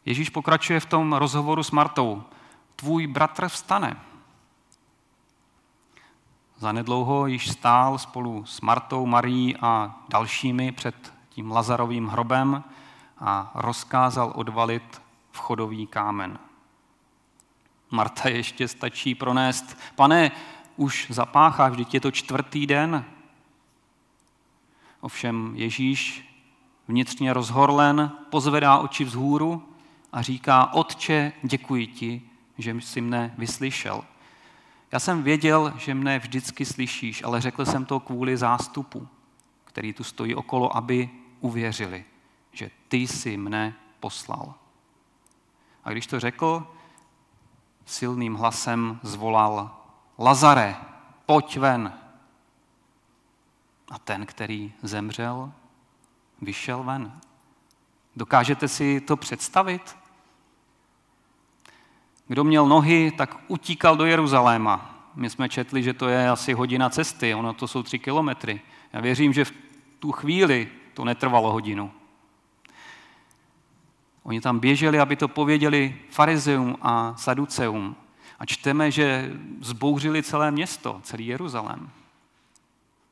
Ježíš 0.04 0.30
pokračuje 0.30 0.80
v 0.80 0.86
tom 0.86 1.12
rozhovoru 1.12 1.62
s 1.62 1.70
Martou. 1.70 2.22
Tvůj 2.76 3.06
bratr 3.06 3.48
vstane. 3.48 3.96
Zanedlouho 6.58 7.26
již 7.26 7.50
stál 7.50 7.98
spolu 7.98 8.44
s 8.46 8.60
Martou, 8.60 9.06
Marí 9.06 9.56
a 9.56 10.00
dalšími 10.08 10.72
před 10.72 11.12
tím 11.28 11.50
Lazarovým 11.50 12.06
hrobem 12.06 12.64
a 13.18 13.50
rozkázal 13.54 14.32
odvalit 14.34 15.02
vchodový 15.30 15.86
kámen. 15.86 16.38
Marta 17.90 18.28
ještě 18.28 18.68
stačí 18.68 19.14
pronést, 19.14 19.78
pane, 19.96 20.30
už 20.76 21.06
zapáchá, 21.10 21.68
vždyť 21.68 21.94
je 21.94 22.00
to 22.00 22.10
čtvrtý 22.10 22.66
den. 22.66 23.04
Ovšem 25.00 25.52
Ježíš 25.54 26.28
vnitřně 26.88 27.32
rozhorlen 27.32 28.12
pozvedá 28.30 28.78
oči 28.78 29.04
vzhůru 29.04 29.71
a 30.12 30.22
říká, 30.22 30.72
Otče, 30.72 31.32
děkuji 31.42 31.86
ti, 31.86 32.22
že 32.58 32.70
jsi 32.70 33.00
mne 33.00 33.34
vyslyšel. 33.38 34.04
Já 34.92 34.98
jsem 34.98 35.22
věděl, 35.22 35.72
že 35.76 35.94
mne 35.94 36.18
vždycky 36.18 36.64
slyšíš, 36.64 37.22
ale 37.22 37.40
řekl 37.40 37.64
jsem 37.64 37.84
to 37.84 38.00
kvůli 38.00 38.36
zástupu, 38.36 39.08
který 39.64 39.92
tu 39.92 40.04
stojí 40.04 40.34
okolo, 40.34 40.76
aby 40.76 41.10
uvěřili, 41.40 42.04
že 42.52 42.70
ty 42.88 42.96
jsi 42.96 43.36
mne 43.36 43.74
poslal. 44.00 44.54
A 45.84 45.90
když 45.90 46.06
to 46.06 46.20
řekl, 46.20 46.66
silným 47.86 48.34
hlasem 48.34 49.00
zvolal 49.02 49.76
Lazare, 50.18 50.76
pojď 51.26 51.56
ven. 51.56 51.92
A 53.90 53.98
ten, 53.98 54.26
který 54.26 54.72
zemřel, 54.82 55.52
vyšel 56.40 56.82
ven. 56.82 57.20
Dokážete 58.16 58.68
si 58.68 59.00
to 59.00 59.16
představit? 59.16 60.01
Kdo 62.32 62.44
měl 62.44 62.66
nohy, 62.66 63.12
tak 63.16 63.36
utíkal 63.48 63.96
do 63.96 64.04
Jeruzaléma. 64.04 65.04
My 65.14 65.30
jsme 65.30 65.48
četli, 65.48 65.82
že 65.82 65.92
to 65.92 66.08
je 66.08 66.30
asi 66.30 66.52
hodina 66.52 66.90
cesty, 66.90 67.34
ono 67.34 67.52
to 67.52 67.68
jsou 67.68 67.82
tři 67.82 67.98
kilometry. 67.98 68.60
Já 68.92 69.00
věřím, 69.00 69.32
že 69.32 69.44
v 69.44 69.52
tu 69.98 70.12
chvíli 70.12 70.68
to 70.94 71.04
netrvalo 71.04 71.52
hodinu. 71.52 71.92
Oni 74.22 74.40
tam 74.40 74.58
běželi, 74.58 75.00
aby 75.00 75.16
to 75.16 75.28
pověděli 75.28 75.96
farizeum 76.10 76.76
a 76.82 77.14
saduceum. 77.16 77.96
A 78.38 78.46
čteme, 78.46 78.90
že 78.90 79.32
zbouřili 79.60 80.22
celé 80.22 80.50
město, 80.50 81.00
celý 81.02 81.26
Jeruzalém. 81.26 81.90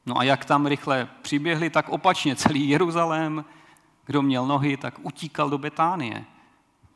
No 0.06 0.18
a 0.18 0.22
jak 0.22 0.44
tam 0.44 0.66
rychle 0.66 1.08
přiběhli, 1.22 1.70
tak 1.70 1.88
opačně 1.88 2.36
celý 2.36 2.68
Jeruzalém, 2.68 3.44
kdo 4.06 4.22
měl 4.22 4.46
nohy, 4.46 4.76
tak 4.76 4.94
utíkal 5.02 5.50
do 5.50 5.58
Betánie. 5.58 6.24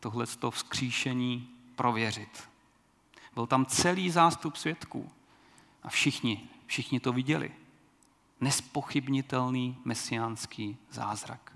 Tohle 0.01 0.27
to 0.27 0.51
vzkříšení 0.51 1.54
prověřit. 1.77 2.49
Byl 3.35 3.47
tam 3.47 3.67
celý 3.67 4.11
zástup 4.11 4.57
svědků 4.57 5.11
a 5.83 5.89
všichni, 5.89 6.49
všichni 6.67 7.01
to 7.01 7.13
viděli. 7.13 7.53
Nespochybnitelný 8.41 9.79
mesiánský 9.85 10.77
zázrak. 10.91 11.53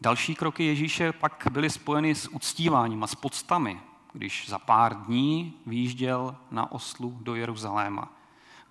Další 0.00 0.34
kroky 0.34 0.64
Ježíše 0.64 1.12
pak 1.12 1.46
byly 1.50 1.70
spojeny 1.70 2.14
s 2.14 2.28
uctíváním 2.28 3.04
a 3.04 3.06
s 3.06 3.14
podstami, 3.14 3.80
když 4.12 4.48
za 4.48 4.58
pár 4.58 4.96
dní 4.96 5.54
výjížděl 5.66 6.36
na 6.50 6.72
oslu 6.72 7.18
do 7.20 7.34
Jeruzaléma. 7.34 8.12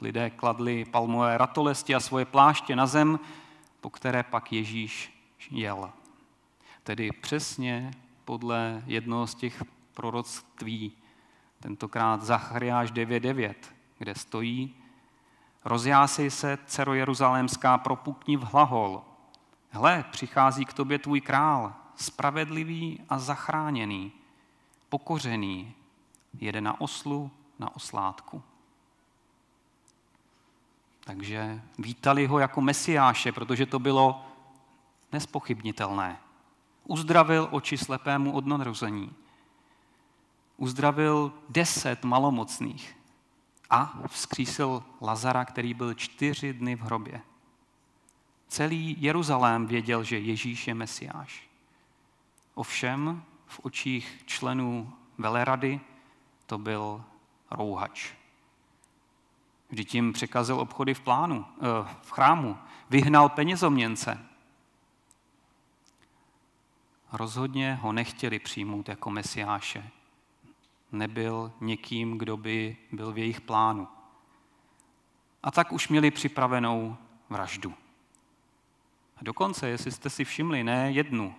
Lidé 0.02 0.30
kladli 0.30 0.86
palmové 0.86 1.38
ratolesti 1.38 1.96
a 1.96 2.00
svoje 2.00 2.26
pláště 2.26 2.76
na 2.76 2.88
zem, 2.88 3.20
po 3.82 3.90
které 3.90 4.24
pak 4.24 4.54
Ježíš 4.54 5.14
jel. 5.52 5.92
Tedy 6.88 7.12
přesně 7.12 7.92
podle 8.26 8.84
jednoho 8.86 9.28
z 9.28 9.36
těch 9.36 9.64
proroctví, 9.94 10.92
tentokrát 11.60 12.22
Zachariáš 12.22 12.92
9.9, 12.92 13.54
kde 13.98 14.16
stojí 14.16 14.76
Rozjásej 15.66 16.32
se, 16.32 16.58
dcero 16.66 16.94
Jeruzalémská, 16.94 17.78
propukni 17.78 18.38
v 18.38 18.44
hlahol. 18.44 19.04
Hle, 19.70 20.06
přichází 20.12 20.66
k 20.66 20.74
tobě 20.74 21.00
tvůj 21.00 21.22
král, 21.22 21.74
spravedlivý 21.96 23.00
a 23.10 23.20
zachráněný, 23.20 24.12
pokořený, 24.90 25.74
jede 26.40 26.62
na 26.62 26.82
oslu, 26.82 27.32
na 27.60 27.76
oslátku. 27.76 28.44
Takže 31.00 31.62
vítali 31.80 32.26
ho 32.26 32.40
jako 32.40 32.62
mesiáše, 32.62 33.32
protože 33.32 33.66
to 33.66 33.80
bylo 33.80 34.26
nespochybnitelné. 35.12 36.20
Uzdravil 36.88 37.48
oči 37.52 37.78
slepému 37.78 38.32
od 38.32 38.46
narození. 38.46 39.12
Uzdravil 40.58 41.34
deset 41.50 42.04
malomocných 42.04 42.98
a 43.70 44.00
vzkřísil 44.08 44.84
Lazara, 45.02 45.46
který 45.46 45.74
byl 45.74 45.94
čtyři 45.94 46.54
dny 46.54 46.76
v 46.76 46.82
hrobě. 46.82 47.22
Celý 48.48 48.96
Jeruzalém 49.00 49.68
věděl, 49.68 50.04
že 50.04 50.20
Ježíš 50.20 50.68
je 50.68 50.74
Mesiáš. 50.74 51.50
Ovšem 52.56 53.24
v 53.46 53.60
očích 53.64 54.24
členů 54.26 54.94
velerady 55.18 55.80
to 56.46 56.58
byl 56.58 57.04
rouhač. 57.52 58.12
Vždyť 59.70 59.90
tím 59.90 60.14
překazil 60.14 60.60
obchody 60.60 60.94
v 60.94 61.00
plánu, 61.00 61.46
eh, 61.46 61.98
v 62.02 62.12
chrámu, 62.12 62.58
vyhnal 62.90 63.30
penězoměnce, 63.30 64.26
rozhodně 67.12 67.76
ho 67.76 67.92
nechtěli 67.92 68.40
přijmout 68.40 68.90
jako 68.90 69.10
mesiáše. 69.10 69.90
Nebyl 70.92 71.52
někým, 71.62 72.18
kdo 72.18 72.38
by 72.38 72.78
byl 72.92 73.12
v 73.12 73.18
jejich 73.18 73.42
plánu. 73.42 73.88
A 75.44 75.52
tak 75.52 75.72
už 75.72 75.88
měli 75.88 76.12
připravenou 76.12 76.98
vraždu. 77.30 77.74
A 79.18 79.24
dokonce, 79.24 79.70
jestli 79.70 79.92
jste 79.92 80.10
si 80.10 80.26
všimli, 80.26 80.64
ne 80.64 80.92
jednu. 80.92 81.36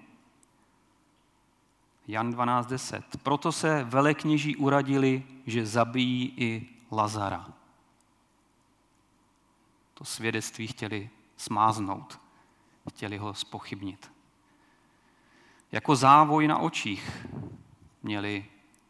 Jan 2.08 2.32
12.10. 2.32 3.02
Proto 3.22 3.52
se 3.52 3.84
velekněží 3.84 4.56
uradili, 4.56 5.22
že 5.46 5.66
zabijí 5.66 6.34
i 6.36 6.68
Lazara. 6.90 7.52
To 9.94 10.04
svědectví 10.04 10.66
chtěli 10.66 11.10
smáznout, 11.36 12.20
chtěli 12.88 13.18
ho 13.18 13.34
spochybnit. 13.34 14.17
Jako 15.72 15.96
závoj 15.96 16.48
na 16.48 16.58
očích 16.58 17.26
měli 18.02 18.46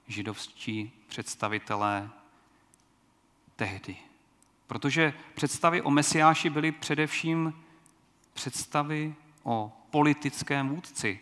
židovští 0.07 0.93
představitelé 1.07 2.11
tehdy. 3.57 3.97
Protože 4.67 5.15
představy 5.35 5.83
o 5.83 5.91
Mesiáši 5.91 6.51
byly 6.51 6.73
především 6.73 7.65
představy 8.33 9.15
o 9.43 9.73
politickém 9.91 10.69
vůdci. 10.69 11.21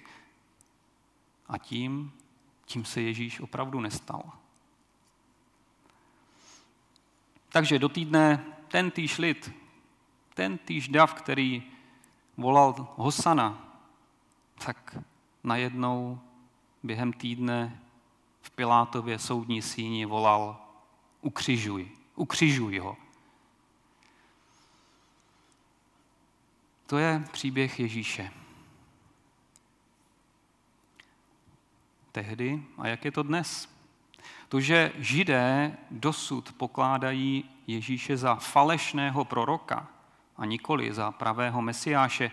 A 1.49 1.59
tím, 1.59 2.13
tím 2.65 2.85
se 2.85 3.01
Ježíš 3.01 3.41
opravdu 3.41 3.81
nestal. 3.81 4.33
Takže 7.49 7.79
do 7.79 7.89
týdne 7.89 8.45
ten 8.69 8.91
týž 8.91 9.19
lid, 9.19 9.53
ten 10.35 10.59
týž 10.59 10.89
dav, 10.89 11.15
který 11.15 11.63
volal 12.37 12.95
Hosana, 12.97 13.79
tak 14.65 14.97
najednou 15.47 16.21
během 16.83 17.13
týdne 17.13 17.81
v 18.43 18.51
Pilátově 18.51 19.19
soudní 19.19 19.63
síni 19.63 20.07
volal 20.07 20.57
ukřižuj, 21.21 21.89
ukřižuj 22.15 22.79
ho. 22.79 22.97
To 26.87 26.99
je 26.99 27.25
příběh 27.33 27.81
Ježíše. 27.81 28.31
Tehdy 32.13 32.63
a 32.79 32.89
jak 32.89 33.05
je 33.05 33.13
to 33.13 33.23
dnes? 33.23 33.77
To, 34.49 34.61
že 34.61 34.93
židé 34.99 35.77
dosud 35.91 36.53
pokládají 36.53 37.45
Ježíše 37.67 38.17
za 38.17 38.35
falešného 38.35 39.25
proroka 39.25 39.89
a 40.37 40.45
nikoli 40.45 40.95
za 40.95 41.11
pravého 41.11 41.63
mesiáše, 41.63 42.31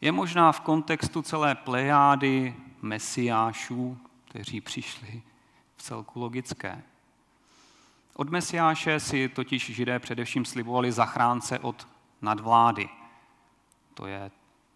je 0.00 0.12
možná 0.12 0.52
v 0.52 0.60
kontextu 0.60 1.22
celé 1.22 1.54
plejády 1.54 2.56
mesiášů, 2.82 3.98
kteří 4.24 4.60
přišli 4.60 5.22
v 5.76 5.82
celku 5.82 6.20
logické. 6.20 6.82
Od 8.14 8.28
mesiáše 8.28 9.00
si 9.00 9.28
totiž 9.28 9.66
židé 9.74 9.98
především 9.98 10.44
slibovali 10.44 10.92
zachránce 10.92 11.58
od 11.58 11.88
nadvlády. 12.22 12.88
To 13.94 14.06
je 14.06 14.30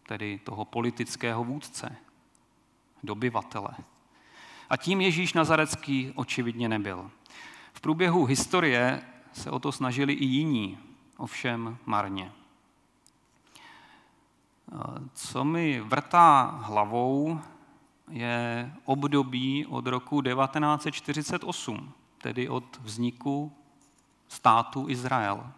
tedy 0.07 0.41
toho 0.45 0.65
politického 0.65 1.45
vůdce, 1.45 1.97
dobyvatele. 3.03 3.71
A 4.71 4.77
tím 4.77 5.01
Ježíš 5.01 5.33
Nazarecký 5.33 6.13
očividně 6.15 6.69
nebyl. 6.69 7.11
V 7.73 7.81
průběhu 7.81 8.25
historie 8.25 9.03
se 9.33 9.51
o 9.51 9.59
to 9.59 9.73
snažili 9.73 10.13
i 10.13 10.25
jiní, 10.25 10.79
ovšem 11.17 11.79
marně. 11.87 12.33
Co 15.15 15.45
mi 15.45 15.81
vrtá 15.81 16.43
hlavou, 16.63 17.41
je 18.11 18.73
období 18.85 19.67
od 19.67 19.87
roku 19.87 20.23
1948, 20.23 21.93
tedy 22.19 22.49
od 22.49 22.81
vzniku 22.83 23.53
státu 24.29 24.89
Izrael. 24.89 25.53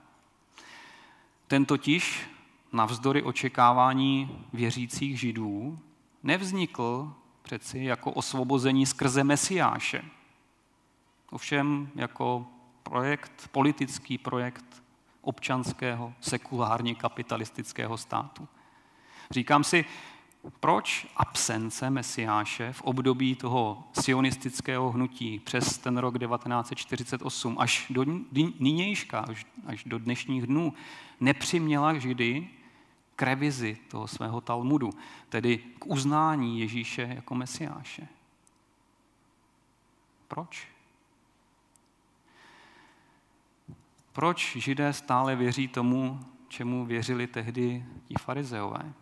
Ten 1.47 1.65
totiž, 1.65 2.31
navzdory 2.73 3.23
očekávání 3.23 4.45
věřících 4.53 5.21
židů, 5.21 5.79
nevznikl 6.23 7.13
přeci 7.43 7.79
jako 7.79 8.11
osvobození 8.13 8.87
skrze 8.87 9.25
Mesiáše. 9.25 10.05
Ovšem 11.31 11.91
jako 11.95 12.47
projekt, 12.83 13.49
politický 13.53 14.19
projekt 14.19 14.83
občanského, 15.21 16.13
sekulárně 16.21 16.95
kapitalistického 16.95 17.97
státu. 17.97 18.49
Říkám 19.31 19.65
si, 19.65 19.85
proč 20.61 21.07
absence 21.17 21.91
Mesiáše 21.91 22.73
v 22.73 22.83
období 22.83 23.35
toho 23.35 23.85
sionistického 24.01 24.91
hnutí 24.91 25.39
přes 25.39 25.79
ten 25.79 25.99
rok 25.99 26.19
1948 26.19 27.57
až 27.59 27.87
do 27.91 28.05
nynějška, 28.59 29.21
až, 29.21 29.47
až 29.67 29.85
do 29.85 29.99
dnešních 29.99 30.47
dnů 30.47 30.75
nepřiměla 31.21 31.99
Židy 31.99 32.49
k 33.17 33.23
revizi 33.23 33.79
toho 33.89 34.09
svého 34.09 34.41
Talmudu, 34.41 34.91
tedy 35.29 35.59
k 35.59 35.87
uznání 35.87 36.61
Ježíše 36.61 37.03
jako 37.15 37.35
Mesiáše? 37.35 38.09
Proč? 40.29 40.69
Proč 44.13 44.57
Židé 44.57 44.93
stále 44.93 45.37
věří 45.37 45.69
tomu, 45.69 46.21
čemu 46.49 46.87
věřili 46.87 47.27
tehdy 47.27 47.85
ti 48.09 48.15
farizeové? 48.21 48.93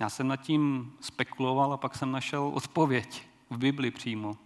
Já 0.00 0.10
jsem 0.10 0.28
nad 0.28 0.36
tím 0.36 0.92
spekuloval 1.00 1.72
a 1.72 1.76
pak 1.76 1.96
jsem 1.96 2.12
našel 2.12 2.46
odpověď 2.54 3.26
v 3.50 3.58
Bibli 3.58 3.90
přímo. 3.90 4.36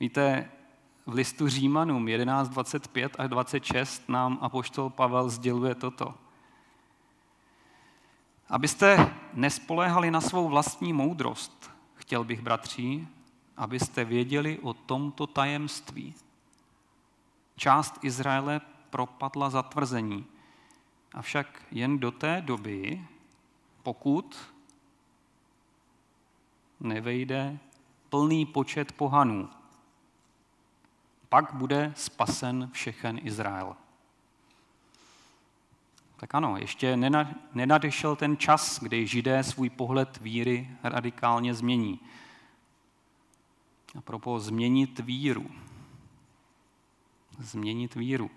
Víte, 0.00 0.50
v 1.06 1.12
listu 1.12 1.48
Římanům 1.48 2.06
11.25 2.06 3.10
až 3.18 3.28
26 3.28 4.08
nám 4.08 4.38
apoštol 4.40 4.90
Pavel 4.90 5.28
sděluje 5.28 5.74
toto. 5.74 6.14
Abyste 8.48 9.14
nespoléhali 9.34 10.10
na 10.10 10.20
svou 10.20 10.48
vlastní 10.48 10.92
moudrost, 10.92 11.70
chtěl 11.94 12.24
bych, 12.24 12.40
bratří, 12.40 13.08
abyste 13.56 14.04
věděli 14.04 14.58
o 14.58 14.74
tomto 14.74 15.26
tajemství. 15.26 16.14
Část 17.56 18.04
Izraele 18.04 18.60
propadla 18.90 19.50
zatvrzení, 19.50 20.26
avšak 21.14 21.62
jen 21.70 21.98
do 21.98 22.10
té 22.10 22.42
doby, 22.46 23.04
pokud 23.88 24.36
nevejde 26.80 27.58
plný 28.08 28.46
počet 28.46 28.92
pohanů. 28.92 29.48
Pak 31.28 31.52
bude 31.52 31.92
spasen 31.96 32.70
všechen 32.72 33.20
Izrael. 33.22 33.76
Tak 36.16 36.34
ano, 36.34 36.56
ještě 36.56 36.96
nenadešel 37.54 38.16
ten 38.16 38.36
čas, 38.36 38.80
kdy 38.82 39.06
židé 39.06 39.44
svůj 39.44 39.70
pohled 39.70 40.18
víry 40.20 40.70
radikálně 40.82 41.54
změní. 41.54 42.00
A 43.98 44.00
propo 44.00 44.40
změnit 44.40 44.98
víru. 44.98 45.50
Změnit 47.38 47.94
víru. 47.94 48.30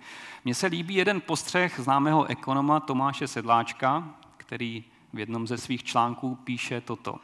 Mně 0.46 0.56
se 0.56 0.68
líbí 0.68 0.96
jeden 0.96 1.22
postřeh 1.22 1.80
známého 1.80 2.26
ekonoma 2.26 2.80
Tomáše 2.80 3.28
Sedláčka, 3.28 4.16
který 4.38 4.84
v 5.14 5.20
jednom 5.20 5.48
ze 5.48 5.58
svých 5.58 5.84
článků 5.84 6.36
píše 6.36 6.82
toto. 6.82 7.20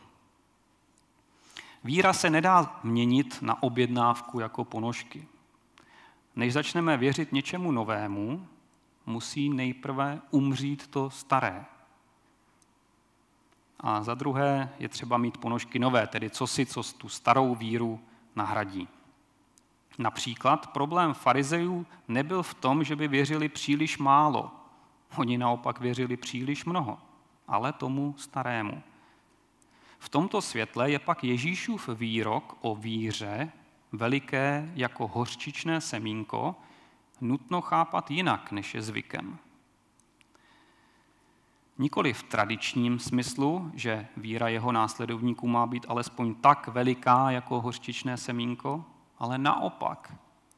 Víra 1.83 2.13
se 2.13 2.29
nedá 2.29 2.79
měnit 2.83 3.37
na 3.41 3.63
objednávku 3.63 4.39
jako 4.39 4.65
ponožky. 4.65 5.27
Než 6.35 6.53
začneme 6.53 6.97
věřit 6.97 7.31
něčemu 7.31 7.71
novému, 7.71 8.47
musí 9.05 9.49
nejprve 9.49 10.21
umřít 10.31 10.87
to 10.87 11.09
staré. 11.09 11.65
A 13.79 14.03
za 14.03 14.13
druhé 14.13 14.69
je 14.79 14.89
třeba 14.89 15.17
mít 15.17 15.37
ponožky 15.37 15.79
nové, 15.79 16.07
tedy 16.07 16.29
co 16.29 16.47
si, 16.47 16.65
co 16.65 16.83
tu 16.83 17.09
starou 17.09 17.55
víru 17.55 17.99
nahradí. 18.35 18.87
Například 19.97 20.67
problém 20.67 21.13
farizejů 21.13 21.85
nebyl 22.07 22.43
v 22.43 22.53
tom, 22.53 22.83
že 22.83 22.95
by 22.95 23.07
věřili 23.07 23.49
příliš 23.49 23.97
málo. 23.97 24.51
Oni 25.17 25.37
naopak 25.37 25.79
věřili 25.79 26.17
příliš 26.17 26.65
mnoho 26.65 27.06
ale 27.47 27.73
tomu 27.73 28.15
starému. 28.17 28.83
V 29.99 30.09
tomto 30.09 30.41
světle 30.41 30.91
je 30.91 30.99
pak 30.99 31.23
Ježíšův 31.23 31.89
výrok 31.89 32.57
o 32.61 32.75
víře, 32.75 33.51
veliké 33.91 34.71
jako 34.75 35.07
hořčičné 35.07 35.81
semínko, 35.81 36.55
nutno 37.21 37.61
chápat 37.61 38.11
jinak, 38.11 38.51
než 38.51 38.75
je 38.75 38.81
zvykem. 38.81 39.37
Nikoli 41.77 42.13
v 42.13 42.23
tradičním 42.23 42.99
smyslu, 42.99 43.71
že 43.73 44.07
víra 44.17 44.47
jeho 44.47 44.71
následovníků 44.71 45.47
má 45.47 45.67
být 45.67 45.85
alespoň 45.89 46.35
tak 46.35 46.67
veliká 46.67 47.31
jako 47.31 47.61
hořčičné 47.61 48.17
semínko, 48.17 48.85
ale 49.19 49.37
naopak, 49.37 50.13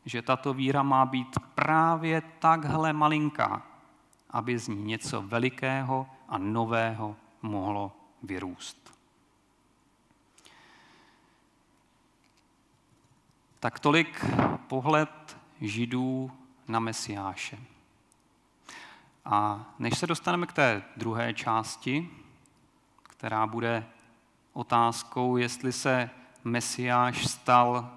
že 0.06 0.22
tato 0.22 0.54
víra 0.54 0.84
má 0.84 1.06
být 1.06 1.40
právě 1.56 2.22
takhle 2.40 2.94
malinká, 2.94 3.62
aby 4.30 4.58
z 4.58 4.68
ní 4.68 4.84
něco 4.84 5.22
velikého 5.22 6.08
a 6.30 6.38
nového 6.38 7.16
mohlo 7.42 7.92
vyrůst. 8.24 9.00
Tak 13.60 13.80
tolik 13.80 14.26
pohled 14.68 15.38
Židů 15.62 16.32
na 16.68 16.80
Mesiáše. 16.80 17.60
A 19.26 19.66
než 19.80 19.98
se 19.98 20.08
dostaneme 20.08 20.46
k 20.46 20.54
té 20.54 20.84
druhé 20.98 21.34
části, 21.34 22.10
která 23.04 23.48
bude 23.48 23.86
otázkou, 24.54 25.38
jestli 25.38 25.74
se 25.74 26.10
Mesiáš 26.44 27.28
stal, 27.28 27.92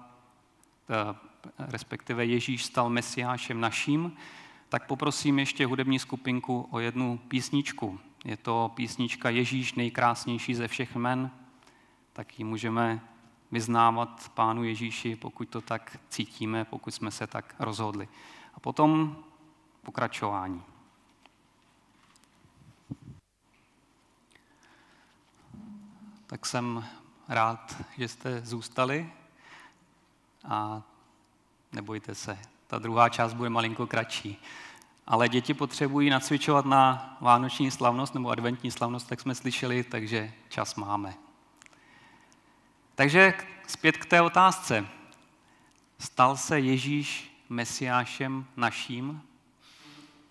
eh, 0.89 1.15
respektive 1.59 2.25
Ježíš 2.25 2.65
stal 2.65 2.89
Mesiášem 2.89 3.61
naším, 3.61 4.17
tak 4.69 4.87
poprosím 4.87 5.39
ještě 5.39 5.65
hudební 5.65 5.99
skupinku 5.99 6.67
o 6.71 6.79
jednu 6.79 7.17
písničku. 7.17 7.99
Je 8.23 8.37
to 8.37 8.71
písnička 8.75 9.29
Ježíš 9.29 9.73
nejkrásnější 9.73 10.55
ze 10.55 10.67
všech 10.67 10.95
men, 10.95 11.31
tak 12.13 12.39
ji 12.39 12.45
můžeme 12.45 13.01
vyznávat 13.51 14.31
Pánu 14.33 14.63
Ježíši, 14.63 15.15
pokud 15.15 15.49
to 15.49 15.61
tak 15.61 15.99
cítíme, 16.09 16.65
pokud 16.65 16.91
jsme 16.91 17.11
se 17.11 17.27
tak 17.27 17.55
rozhodli. 17.59 18.07
A 18.55 18.59
potom 18.59 19.17
pokračování. 19.81 20.63
Tak 26.27 26.45
jsem 26.45 26.85
rád, 27.27 27.81
že 27.97 28.07
jste 28.07 28.41
zůstali 28.41 29.13
a 30.45 30.81
nebojte 31.71 32.15
se, 32.15 32.39
ta 32.67 32.79
druhá 32.79 33.09
část 33.09 33.33
bude 33.33 33.49
malinko 33.49 33.87
kratší. 33.87 34.41
Ale 35.07 35.29
děti 35.29 35.53
potřebují 35.53 36.09
nacvičovat 36.09 36.65
na 36.65 37.17
vánoční 37.21 37.71
slavnost 37.71 38.13
nebo 38.13 38.29
adventní 38.29 38.71
slavnost, 38.71 39.07
tak 39.07 39.19
jsme 39.19 39.35
slyšeli, 39.35 39.83
takže 39.83 40.33
čas 40.49 40.75
máme. 40.75 41.13
Takže 42.95 43.33
zpět 43.67 43.97
k 43.97 44.05
té 44.05 44.21
otázce. 44.21 44.87
Stal 45.99 46.37
se 46.37 46.59
Ježíš 46.59 47.37
mesiášem 47.49 48.45
naším? 48.55 49.21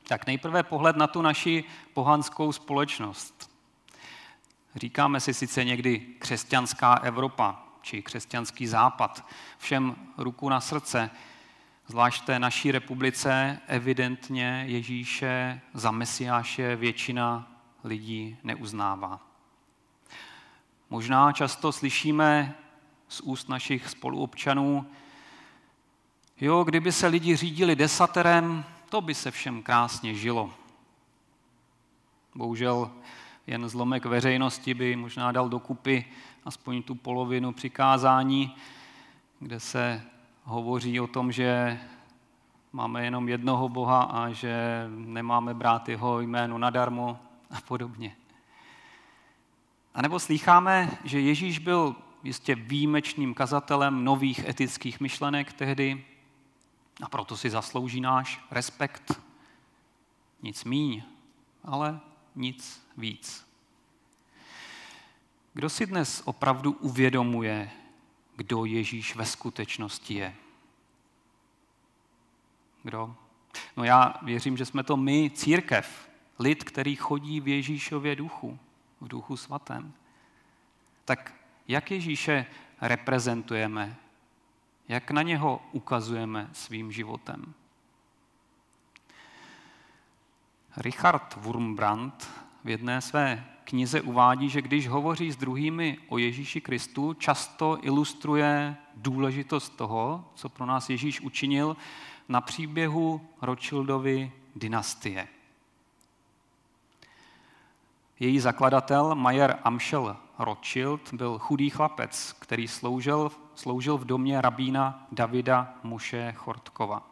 Tak 0.09 0.27
nejprve 0.27 0.63
pohled 0.63 0.97
na 0.97 1.07
tu 1.07 1.23
naši 1.23 1.65
pohanskou 1.95 2.53
společnost. 2.53 3.51
Říkáme 4.77 5.21
si 5.21 5.35
sice 5.35 5.65
někdy 5.65 5.99
křesťanská 5.99 6.95
Evropa 6.95 7.65
či 7.83 8.03
křesťanský 8.03 8.67
západ. 8.67 9.27
Všem 9.59 9.97
ruku 10.19 10.49
na 10.49 10.61
srdce, 10.61 11.11
zvlášť 11.87 12.25
té 12.25 12.39
naší 12.39 12.73
republice, 12.73 13.61
evidentně 13.67 14.65
Ježíše 14.67 15.61
za 15.75 15.91
mesiáše 15.91 16.77
většina 16.77 17.53
lidí 17.85 18.37
neuznává. 18.45 19.21
Možná 20.91 21.33
často 21.33 21.73
slyšíme 21.73 22.55
z 23.09 23.21
úst 23.21 23.49
našich 23.49 23.89
spoluobčanů, 23.89 24.87
jo, 26.41 26.65
kdyby 26.65 26.93
se 26.93 27.07
lidi 27.07 27.37
řídili 27.37 27.77
desaterem, 27.77 28.65
to 28.89 29.01
by 29.01 29.15
se 29.15 29.31
všem 29.31 29.63
krásně 29.63 30.15
žilo. 30.15 30.55
Bohužel 32.35 32.91
jen 33.47 33.69
zlomek 33.69 34.05
veřejnosti 34.05 34.75
by 34.75 34.97
možná 34.97 35.33
dal 35.33 35.49
dokupy 35.49 36.05
aspoň 36.45 36.83
tu 36.83 36.95
polovinu 36.95 37.53
přikázání, 37.53 38.57
kde 39.41 39.61
se 39.61 40.03
hovoří 40.45 41.01
o 41.01 41.07
tom, 41.07 41.33
že 41.33 41.81
máme 42.73 43.05
jenom 43.05 43.29
jednoho 43.29 43.69
Boha 43.69 44.03
a 44.03 44.31
že 44.31 44.85
nemáme 44.89 45.55
brát 45.55 45.89
jeho 45.89 46.21
jméno 46.21 46.59
nadarmo 46.59 47.19
a 47.51 47.61
podobně. 47.61 48.17
A 49.95 50.03
nebo 50.03 50.21
slýcháme, 50.21 50.99
že 51.05 51.21
Ježíš 51.21 51.59
byl 51.59 51.97
jistě 52.23 52.55
výjimečným 52.55 53.35
kazatelem 53.35 54.05
nových 54.05 54.49
etických 54.49 55.01
myšlenek 55.01 55.53
tehdy 55.53 56.05
a 57.03 57.09
proto 57.09 57.37
si 57.37 57.51
zaslouží 57.51 58.01
náš 58.01 58.41
respekt. 58.51 59.21
Nic 60.43 60.65
míň, 60.65 61.03
ale 61.65 62.01
nic 62.37 62.87
víc. 62.97 63.47
Kdo 65.55 65.71
si 65.71 65.87
dnes 65.87 66.23
opravdu 66.25 66.73
uvědomuje, 66.73 67.71
kdo 68.37 68.65
Ježíš 68.65 69.17
ve 69.17 69.27
skutečnosti 69.27 70.15
je? 70.15 70.35
Kdo? 72.83 73.15
No 73.77 73.85
já 73.85 74.15
věřím, 74.23 74.57
že 74.57 74.67
jsme 74.67 74.83
to 74.83 74.97
my, 74.97 75.31
církev, 75.31 76.09
lid, 76.39 76.65
který 76.65 76.97
chodí 76.97 77.41
v 77.41 77.49
Ježíšově 77.49 78.17
duchu, 78.17 78.59
v 79.01 79.09
duchu 79.09 79.37
svatém. 79.37 79.93
Tak 81.05 81.35
jak 81.69 81.91
Ježíše 81.91 82.47
reprezentujeme? 82.81 83.97
Jak 84.89 85.11
na 85.11 85.23
něho 85.23 85.63
ukazujeme 85.73 86.51
svým 86.53 86.93
životem? 86.93 87.55
Richard 90.77 91.35
Wurmbrand 91.37 92.31
v 92.65 92.69
jedné 92.69 93.01
své 93.01 93.45
knize 93.65 94.01
uvádí, 94.01 94.49
že 94.49 94.63
když 94.63 94.89
hovoří 94.89 95.33
s 95.33 95.37
druhými 95.37 95.99
o 96.09 96.19
Ježíši 96.19 96.61
Kristu, 96.61 97.15
často 97.15 97.79
ilustruje 97.83 98.77
důležitost 98.97 99.77
toho, 99.77 100.25
co 100.35 100.49
pro 100.49 100.67
nás 100.67 100.91
Ježíš 100.91 101.21
učinil 101.21 101.77
na 102.29 102.41
příběhu 102.41 103.21
Rothschildovy 103.43 104.33
dynastie. 104.57 105.29
Její 108.21 108.41
zakladatel 108.41 109.15
Mayer 109.15 109.59
Amschel 109.65 110.17
Rothschild 110.39 111.13
byl 111.13 111.39
chudý 111.39 111.71
chlapec, 111.71 112.33
který 112.39 112.69
sloužil, 112.69 113.31
sloužil 113.55 113.99
v 113.99 114.05
domě 114.05 114.41
rabína 114.41 115.07
Davida 115.13 115.75
Muše 115.83 116.33
Chortkova. 116.37 117.03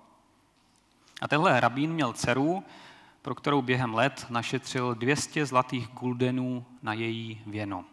A 1.20 1.28
tenhle 1.28 1.60
rabín 1.60 1.92
měl 1.92 2.12
dceru, 2.12 2.64
pro 3.22 3.34
kterou 3.34 3.62
během 3.62 3.94
let 3.94 4.26
našetřil 4.30 4.94
200 4.94 5.46
zlatých 5.46 5.88
guldenů 5.88 6.64
na 6.82 6.92
její 6.92 7.42
věno. 7.46 7.84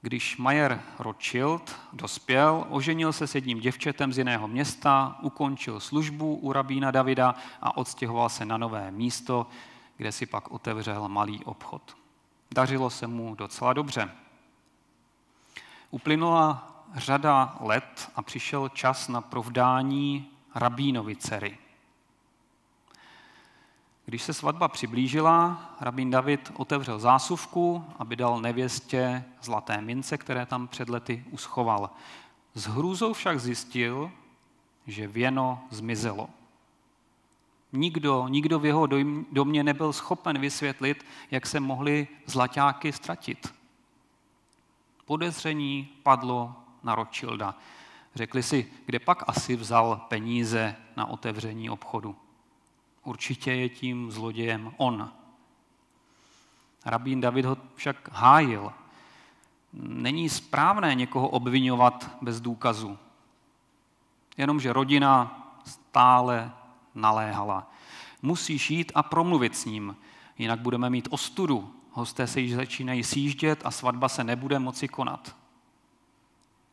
Když 0.00 0.36
Mayer 0.36 0.82
Rothschild 0.98 1.76
dospěl, 1.92 2.66
oženil 2.68 3.12
se 3.12 3.26
s 3.26 3.34
jedním 3.34 3.60
děvčetem 3.60 4.12
z 4.12 4.18
jiného 4.18 4.48
města, 4.48 5.18
ukončil 5.22 5.80
službu 5.80 6.34
u 6.34 6.52
rabína 6.52 6.90
Davida 6.90 7.34
a 7.62 7.76
odstěhoval 7.76 8.28
se 8.28 8.44
na 8.44 8.56
nové 8.56 8.90
místo, 8.90 9.46
kde 9.96 10.12
si 10.12 10.26
pak 10.26 10.50
otevřel 10.50 11.08
malý 11.08 11.44
obchod. 11.44 11.96
Dařilo 12.54 12.90
se 12.90 13.06
mu 13.06 13.34
docela 13.34 13.72
dobře. 13.72 14.10
Uplynula 15.90 16.74
řada 16.94 17.56
let 17.60 18.10
a 18.16 18.22
přišel 18.22 18.68
čas 18.68 19.08
na 19.08 19.20
provdání 19.20 20.30
rabínovi 20.54 21.16
dcery. 21.16 21.58
Když 24.04 24.22
se 24.22 24.34
svatba 24.34 24.68
přiblížila, 24.68 25.70
rabín 25.80 26.10
David 26.10 26.52
otevřel 26.56 26.98
zásuvku, 26.98 27.84
aby 27.98 28.16
dal 28.16 28.40
nevěstě 28.40 29.24
zlaté 29.42 29.80
mince, 29.80 30.18
které 30.18 30.46
tam 30.46 30.68
před 30.68 30.88
lety 30.88 31.24
uschoval. 31.30 31.90
S 32.54 32.66
hrůzou 32.66 33.12
však 33.12 33.40
zjistil, 33.40 34.10
že 34.86 35.06
věno 35.06 35.64
zmizelo. 35.70 36.30
Nikdo, 37.72 38.28
nikdo 38.28 38.58
v 38.58 38.66
jeho 38.66 38.86
domě 39.32 39.64
nebyl 39.64 39.92
schopen 39.92 40.38
vysvětlit, 40.38 41.06
jak 41.30 41.46
se 41.46 41.60
mohly 41.60 42.08
zlaťáky 42.26 42.92
ztratit. 42.92 43.54
Podezření 45.04 45.88
padlo 46.02 46.54
na 46.82 46.94
Rothschilda. 46.94 47.54
Řekli 48.18 48.42
si, 48.42 48.72
kde 48.86 48.98
pak 48.98 49.24
asi 49.26 49.56
vzal 49.56 50.06
peníze 50.08 50.76
na 50.96 51.06
otevření 51.06 51.70
obchodu. 51.70 52.16
Určitě 53.04 53.52
je 53.52 53.68
tím 53.68 54.10
zlodějem 54.10 54.72
on. 54.76 55.12
Rabín 56.84 57.20
David 57.20 57.44
ho 57.44 57.56
však 57.74 58.08
hájil. 58.12 58.72
Není 59.82 60.28
správné 60.28 60.94
někoho 60.94 61.28
obvinovat 61.28 62.16
bez 62.22 62.40
důkazu. 62.40 62.98
Jenomže 64.36 64.72
rodina 64.72 65.42
stále 65.64 66.52
naléhala. 66.94 67.70
Musíš 68.22 68.70
jít 68.70 68.92
a 68.94 69.02
promluvit 69.02 69.56
s 69.56 69.64
ním, 69.64 69.96
jinak 70.38 70.60
budeme 70.60 70.90
mít 70.90 71.08
ostudu. 71.10 71.74
Hosté 71.92 72.26
se 72.26 72.40
již 72.40 72.54
začínají 72.54 73.04
sjíždět 73.04 73.62
a 73.64 73.70
svatba 73.70 74.08
se 74.08 74.24
nebude 74.24 74.58
moci 74.58 74.88
konat. 74.88 75.37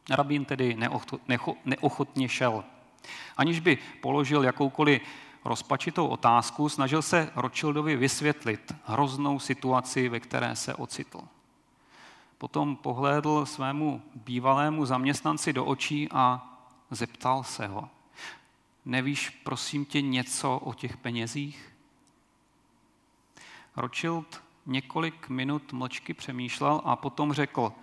Rabín 0.10 0.46
tedy 0.46 0.78
neochotně 1.66 2.30
šel. 2.30 2.64
Aniž 3.38 3.60
by 3.60 3.78
položil 4.02 4.44
jakoukoliv 4.44 5.02
rozpačitou 5.46 6.08
otázku, 6.08 6.70
snažil 6.70 7.02
se 7.02 7.32
Rothschildovi 7.36 7.96
vysvětlit 7.96 8.76
hroznou 8.86 9.40
situaci, 9.40 10.10
ve 10.10 10.20
které 10.20 10.56
se 10.56 10.76
ocitl. 10.76 11.22
Potom 12.38 12.76
pohlédl 12.76 13.46
svému 13.46 14.02
bývalému 14.16 14.86
zaměstnanci 14.86 15.54
do 15.54 15.66
očí 15.66 16.08
a 16.12 16.52
zeptal 16.92 17.44
se 17.44 17.68
ho. 17.68 17.90
Nevíš, 18.86 19.30
prosím 19.30 19.86
tě, 19.86 20.02
něco 20.02 20.58
o 20.58 20.74
těch 20.74 20.98
penězích? 20.98 21.76
Rothschild 23.76 24.44
několik 24.66 25.30
minut 25.30 25.74
mlčky 25.74 26.14
přemýšlel 26.14 26.82
a 26.86 26.96
potom 26.96 27.34
řekl, 27.34 27.74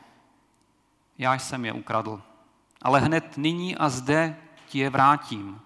já 1.23 1.35
jsem 1.35 1.65
je 1.65 1.73
ukradl, 1.73 2.23
ale 2.83 3.01
hned 3.01 3.37
nyní 3.37 3.77
a 3.77 3.89
zde 3.89 4.37
ti 4.69 4.79
je 4.79 4.91
vrátím. 4.91 5.61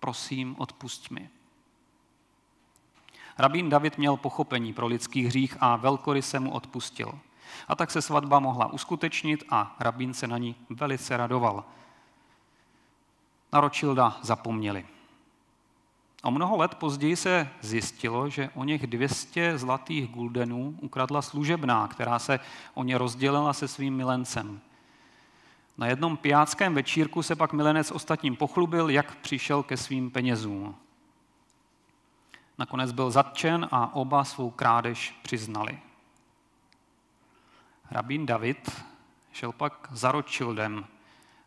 Prosím, 0.00 0.56
odpust 0.58 1.10
mi. 1.10 1.30
Rabín 3.38 3.68
David 3.68 3.98
měl 3.98 4.16
pochopení 4.16 4.72
pro 4.72 4.86
lidský 4.86 5.26
hřích 5.26 5.56
a 5.60 5.76
velkory 5.76 6.22
se 6.22 6.40
mu 6.40 6.50
odpustil. 6.50 7.18
A 7.68 7.74
tak 7.74 7.90
se 7.90 8.02
svatba 8.02 8.38
mohla 8.38 8.72
uskutečnit 8.72 9.44
a 9.50 9.76
rabín 9.80 10.14
se 10.14 10.26
na 10.26 10.38
ní 10.38 10.56
velice 10.70 11.16
radoval. 11.16 11.64
Na 13.52 13.60
Rothschilda 13.60 14.18
zapomněli. 14.22 14.86
O 16.22 16.30
mnoho 16.30 16.56
let 16.56 16.74
později 16.74 17.16
se 17.16 17.50
zjistilo, 17.60 18.28
že 18.28 18.50
o 18.54 18.64
něch 18.64 18.86
200 18.86 19.58
zlatých 19.58 20.10
guldenů 20.10 20.78
ukradla 20.80 21.22
služebná, 21.22 21.88
která 21.88 22.18
se 22.18 22.40
o 22.74 22.84
ně 22.84 22.98
rozdělila 22.98 23.52
se 23.52 23.68
svým 23.68 23.96
milencem. 23.96 24.60
Na 25.76 25.86
jednom 25.86 26.16
pijáckém 26.16 26.74
večírku 26.74 27.22
se 27.22 27.36
pak 27.36 27.52
milenec 27.52 27.90
ostatním 27.90 28.36
pochlubil, 28.36 28.90
jak 28.90 29.14
přišel 29.16 29.62
ke 29.62 29.76
svým 29.76 30.10
penězům. 30.10 30.76
Nakonec 32.58 32.92
byl 32.92 33.10
zatčen 33.10 33.68
a 33.70 33.94
oba 33.94 34.24
svou 34.24 34.50
krádež 34.50 35.18
přiznali. 35.22 35.78
Rabín 37.90 38.26
David 38.26 38.84
šel 39.32 39.52
pak 39.52 39.88
za 39.92 40.12
Rothschildem 40.12 40.86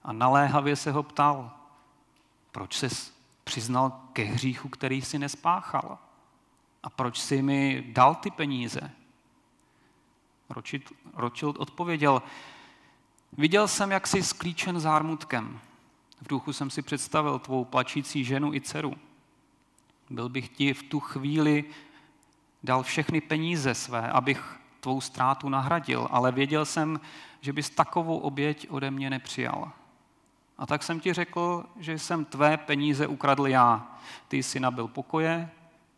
a 0.04 0.14
naléhavě 0.14 0.76
se 0.76 0.92
ho 0.92 1.04
ptal, 1.04 1.52
proč 2.52 2.78
se 2.78 2.88
přiznal 3.44 4.02
ke 4.14 4.24
hříchu, 4.24 4.70
který 4.70 5.02
si 5.02 5.20
nespáchal? 5.20 5.98
A 6.84 6.90
proč 6.90 7.20
si 7.20 7.42
mi 7.42 7.84
dal 7.88 8.16
ty 8.16 8.32
peníze? 8.32 8.92
Rothschild 11.14 11.58
odpověděl, 11.58 12.22
viděl 13.38 13.68
jsem, 13.68 13.92
jak 13.92 14.08
jsi 14.08 14.24
sklíčen 14.24 14.80
zármutkem. 14.80 15.60
V 16.22 16.28
duchu 16.28 16.54
jsem 16.54 16.70
si 16.70 16.82
představil 16.82 17.40
tvou 17.40 17.66
plačící 17.66 18.24
ženu 18.24 18.54
i 18.54 18.62
dceru. 18.62 18.94
Byl 20.10 20.30
bych 20.30 20.50
ti 20.50 20.74
v 20.74 20.84
tu 20.84 21.00
chvíli 21.00 21.66
dal 22.64 22.84
všechny 22.84 23.22
peníze 23.22 23.76
své, 23.76 24.12
abych 24.12 24.60
tvou 24.80 25.02
ztrátu 25.02 25.50
nahradil, 25.50 26.08
ale 26.12 26.32
věděl 26.32 26.66
jsem, 26.66 27.00
že 27.42 27.54
bys 27.54 27.70
takovou 27.70 28.18
oběť 28.18 28.68
ode 28.70 28.92
mě 28.92 29.10
nepřijal. 29.10 29.72
A 30.58 30.66
tak 30.66 30.84
jsem 30.84 31.00
ti 31.00 31.14
řekl, 31.14 31.66
že 31.78 32.00
jsem 32.00 32.26
tvé 32.26 32.58
peníze 32.58 33.08
ukradl 33.08 33.48
já. 33.48 33.98
Ty 34.28 34.44
jsi 34.44 34.60
nabil 34.60 34.88
pokoje 34.88 35.50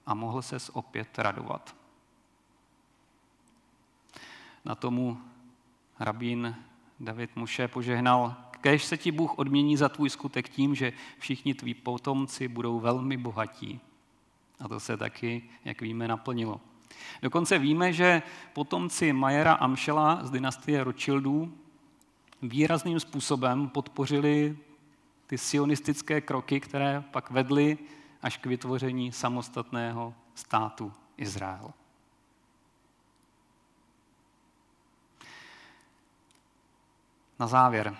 a 0.05 0.13
mohl 0.13 0.41
ses 0.41 0.69
opět 0.69 1.19
radovat. 1.19 1.75
Na 4.65 4.75
tomu 4.75 5.21
rabín 5.99 6.55
David 6.99 7.35
Muše 7.35 7.67
požehnal, 7.67 8.35
kež 8.61 8.85
se 8.85 8.97
ti 8.97 9.11
Bůh 9.11 9.39
odmění 9.39 9.77
za 9.77 9.89
tvůj 9.89 10.09
skutek 10.09 10.49
tím, 10.49 10.75
že 10.75 10.93
všichni 11.19 11.53
tví 11.53 11.73
potomci 11.73 12.47
budou 12.47 12.79
velmi 12.79 13.17
bohatí. 13.17 13.79
A 14.59 14.67
to 14.67 14.79
se 14.79 14.97
taky, 14.97 15.43
jak 15.65 15.81
víme, 15.81 16.07
naplnilo. 16.07 16.61
Dokonce 17.21 17.59
víme, 17.59 17.93
že 17.93 18.21
potomci 18.53 19.13
Majera 19.13 19.53
Amšela 19.53 20.19
z 20.25 20.31
dynastie 20.31 20.83
Rothschildů 20.83 21.57
výrazným 22.41 22.99
způsobem 22.99 23.69
podpořili 23.69 24.57
ty 25.27 25.37
sionistické 25.37 26.21
kroky, 26.21 26.59
které 26.59 27.03
pak 27.11 27.31
vedly 27.31 27.77
až 28.21 28.37
k 28.37 28.45
vytvoření 28.45 29.11
samostatného 29.11 30.13
státu 30.35 30.93
Izrael. 31.17 31.73
Na 37.39 37.47
závěr, 37.47 37.97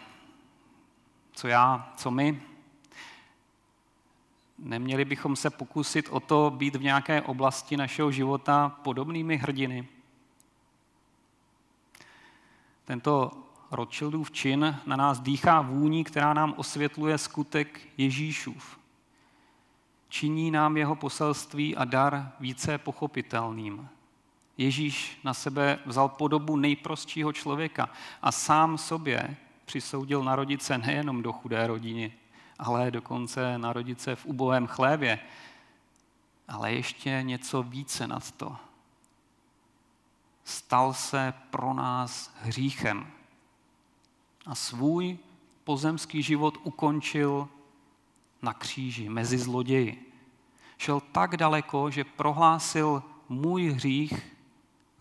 co 1.31 1.47
já, 1.47 1.93
co 1.95 2.11
my, 2.11 2.41
neměli 4.57 5.05
bychom 5.05 5.35
se 5.35 5.49
pokusit 5.49 6.09
o 6.09 6.19
to 6.19 6.53
být 6.55 6.75
v 6.75 6.83
nějaké 6.83 7.21
oblasti 7.21 7.77
našeho 7.77 8.11
života 8.11 8.69
podobnými 8.69 9.37
hrdiny. 9.37 9.87
Tento 12.85 13.31
Rothschildův 13.71 14.31
čin 14.31 14.79
na 14.85 14.95
nás 14.95 15.19
dýchá 15.19 15.61
vůní, 15.61 16.03
která 16.03 16.33
nám 16.33 16.53
osvětluje 16.57 17.17
skutek 17.17 17.87
Ježíšův. 17.97 18.79
Činí 20.09 20.51
nám 20.51 20.77
jeho 20.77 20.95
poselství 20.95 21.75
a 21.75 21.85
dar 21.85 22.31
více 22.39 22.77
pochopitelným. 22.77 23.89
Ježíš 24.59 25.19
na 25.23 25.33
sebe 25.33 25.79
vzal 25.85 26.09
podobu 26.09 26.55
nejprostšího 26.55 27.33
člověka 27.33 27.89
a 28.21 28.31
sám 28.31 28.77
sobě 28.77 29.37
přisoudil 29.65 30.23
narodit 30.23 30.63
se 30.63 30.77
nejenom 30.77 31.23
do 31.23 31.33
chudé 31.33 31.67
rodiny, 31.67 32.13
ale 32.59 32.91
dokonce 32.91 33.57
narodit 33.57 34.01
se 34.01 34.15
v 34.15 34.25
ubohém 34.25 34.67
chlévě, 34.67 35.19
ale 36.47 36.73
ještě 36.73 37.19
něco 37.23 37.63
více 37.63 38.07
nad 38.07 38.31
to. 38.31 38.57
Stal 40.43 40.93
se 40.93 41.33
pro 41.49 41.73
nás 41.73 42.33
hříchem 42.41 43.07
a 44.45 44.55
svůj 44.55 45.17
pozemský 45.63 46.23
život 46.23 46.57
ukončil 46.63 47.47
na 48.41 48.53
kříži, 48.53 49.09
mezi 49.09 49.37
zloději. 49.37 50.13
Šel 50.77 50.99
tak 50.99 51.37
daleko, 51.37 51.91
že 51.91 52.03
prohlásil 52.03 53.03
můj 53.29 53.69
hřích 53.69 54.38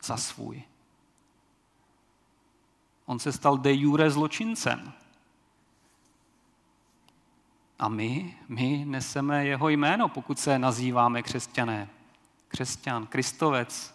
za 0.03 0.17
svůj. 0.17 0.63
On 3.07 3.19
se 3.19 3.33
stal 3.33 3.59
de 3.59 3.75
jure 3.75 4.11
zločincem. 4.11 4.93
A 7.79 7.89
my, 7.89 8.39
my 8.49 8.85
neseme 8.85 9.47
jeho 9.47 9.69
jméno, 9.69 10.09
pokud 10.09 10.39
se 10.39 10.59
nazýváme 10.59 11.23
křesťané. 11.23 11.89
Křesťan, 12.49 13.07
kristovec, 13.07 13.95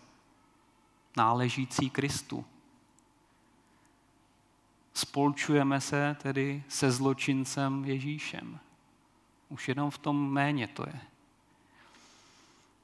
náležící 1.18 1.90
Kristu. 1.90 2.46
Spolčujeme 4.94 5.82
se 5.82 6.18
tedy 6.22 6.64
se 6.68 6.92
zločincem 6.92 7.86
Ježíšem. 7.86 8.60
Už 9.50 9.68
jenom 9.68 9.92
v 9.92 9.98
tom 9.98 10.32
méně 10.32 10.68
to 10.68 10.84
je. 10.88 11.02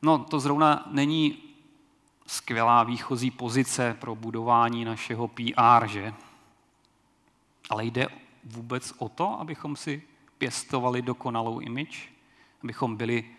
No, 0.02 0.20
to 0.20 0.40
zrovna 0.40 0.88
není 0.92 1.49
skvělá 2.30 2.84
výchozí 2.84 3.32
pozice 3.32 3.98
pro 4.00 4.16
budování 4.16 4.86
našeho 4.86 5.28
PR, 5.28 5.88
že? 5.88 6.14
Ale 7.70 7.86
jde 7.86 8.08
vůbec 8.44 8.94
o 8.98 9.10
to, 9.10 9.40
abychom 9.40 9.76
si 9.76 10.04
pěstovali 10.38 11.02
dokonalou 11.02 11.60
imič, 11.60 12.12
abychom 12.64 12.96
byli 12.96 13.36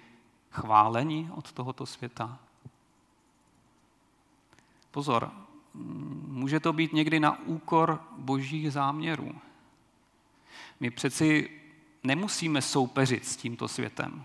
chváleni 0.50 1.30
od 1.34 1.52
tohoto 1.52 1.86
světa. 1.86 2.38
Pozor, 4.90 5.30
může 6.26 6.60
to 6.60 6.72
být 6.72 6.92
někdy 6.92 7.20
na 7.20 7.38
úkor 7.38 8.02
božích 8.16 8.72
záměrů. 8.72 9.34
My 10.80 10.90
přeci 10.90 11.60
nemusíme 12.04 12.62
soupeřit 12.62 13.26
s 13.26 13.36
tímto 13.36 13.68
světem, 13.68 14.24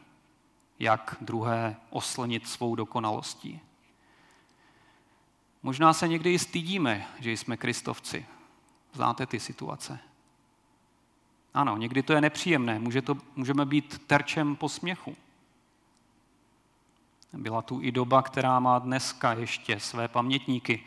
jak 0.79 1.17
druhé 1.21 1.75
oslnit 1.89 2.47
svou 2.47 2.75
dokonalostí. 2.75 3.61
Možná 5.65 5.93
se 5.93 6.07
někdy 6.07 6.33
i 6.33 6.39
stydíme, 6.39 7.07
že 7.19 7.31
jsme 7.31 7.57
kristovci. 7.57 8.25
Znáte 8.93 9.25
ty 9.25 9.39
situace. 9.39 9.99
Ano, 11.53 11.77
někdy 11.77 12.03
to 12.03 12.13
je 12.13 12.21
nepříjemné, 12.21 12.79
může 12.79 13.01
to, 13.01 13.17
můžeme 13.35 13.65
být 13.65 14.01
terčem 14.07 14.55
posměchu. 14.55 15.15
Byla 17.33 17.61
tu 17.61 17.81
i 17.81 17.91
doba, 17.91 18.21
která 18.21 18.59
má 18.59 18.79
dneska 18.79 19.33
ještě 19.33 19.79
své 19.79 20.07
pamětníky. 20.07 20.83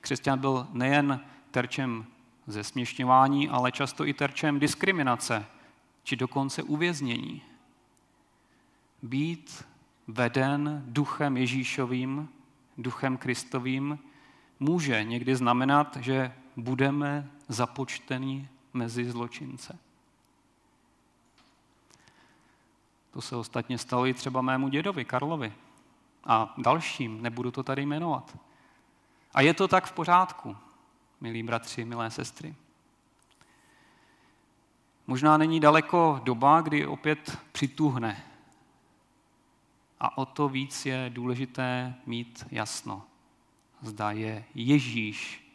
Křesťan 0.00 0.38
byl 0.38 0.66
nejen 0.72 1.20
terčem 1.50 2.06
zesměšňování, 2.46 3.48
ale 3.48 3.72
často 3.72 4.06
i 4.06 4.14
terčem 4.14 4.60
diskriminace, 4.60 5.46
či 6.02 6.16
dokonce 6.16 6.62
uvěznění. 6.62 7.42
Být 9.02 9.64
veden 10.06 10.82
duchem 10.86 11.36
Ježíšovým, 11.36 12.28
duchem 12.78 13.16
Kristovým, 13.16 13.98
může 14.60 15.04
někdy 15.04 15.36
znamenat, 15.36 15.96
že 15.96 16.32
budeme 16.56 17.30
započteni 17.48 18.48
mezi 18.72 19.10
zločince. 19.10 19.78
To 23.10 23.20
se 23.20 23.36
ostatně 23.36 23.78
stalo 23.78 24.06
i 24.06 24.14
třeba 24.14 24.40
mému 24.40 24.68
dědovi 24.68 25.04
Karlovi 25.04 25.52
a 26.24 26.54
dalším, 26.58 27.22
nebudu 27.22 27.50
to 27.50 27.62
tady 27.62 27.86
jmenovat. 27.86 28.38
A 29.34 29.40
je 29.40 29.54
to 29.54 29.68
tak 29.68 29.86
v 29.86 29.92
pořádku, 29.92 30.56
milí 31.20 31.42
bratři, 31.42 31.84
milé 31.84 32.10
sestry. 32.10 32.54
Možná 35.06 35.36
není 35.36 35.60
daleko 35.60 36.20
doba, 36.24 36.60
kdy 36.60 36.86
opět 36.86 37.38
přituhne. 37.52 38.24
A 40.00 40.18
o 40.18 40.26
to 40.26 40.48
víc 40.48 40.86
je 40.86 41.10
důležité 41.14 41.94
mít 42.06 42.46
jasno. 42.50 43.09
Zda 43.82 44.10
je 44.10 44.44
Ježíš 44.54 45.46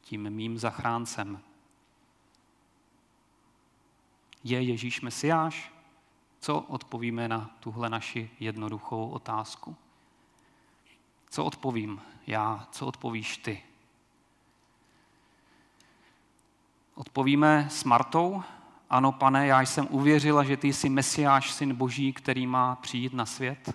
tím 0.00 0.30
mým 0.30 0.58
zachráncem. 0.58 1.40
Je 4.44 4.62
Ježíš 4.62 5.00
Mesiáš? 5.00 5.72
Co 6.40 6.60
odpovíme 6.60 7.28
na 7.28 7.50
tuhle 7.60 7.90
naši 7.90 8.30
jednoduchou 8.40 9.08
otázku? 9.08 9.76
Co 11.30 11.44
odpovím 11.44 12.00
já? 12.26 12.68
Co 12.70 12.86
odpovíš 12.86 13.36
ty? 13.36 13.62
Odpovíme 16.94 17.68
s 17.70 17.84
Martou, 17.84 18.42
ano 18.90 19.12
pane, 19.12 19.46
já 19.46 19.60
jsem 19.60 19.88
uvěřila, 19.90 20.44
že 20.44 20.56
ty 20.56 20.72
jsi 20.72 20.88
Mesiáš, 20.88 21.52
syn 21.52 21.74
Boží, 21.74 22.12
který 22.12 22.46
má 22.46 22.76
přijít 22.76 23.12
na 23.12 23.26
svět. 23.26 23.74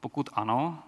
Pokud 0.00 0.30
ano, 0.32 0.82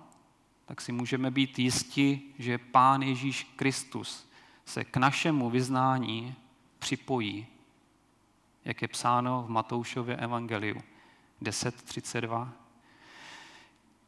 tak 0.67 0.81
si 0.81 0.93
můžeme 0.93 1.31
být 1.31 1.59
jisti, 1.59 2.21
že 2.39 2.59
Pán 2.59 3.03
Ježíš 3.03 3.45
Kristus 3.57 4.31
se 4.65 4.85
k 4.85 4.97
našemu 4.97 5.51
vyznání 5.51 6.35
připojí, 6.79 7.47
jak 8.65 8.83
je 8.83 8.89
psáno 8.89 9.43
v 9.43 9.51
Matoušově 9.51 10.17
evangeliu 10.17 10.83
10.32. 11.43 12.51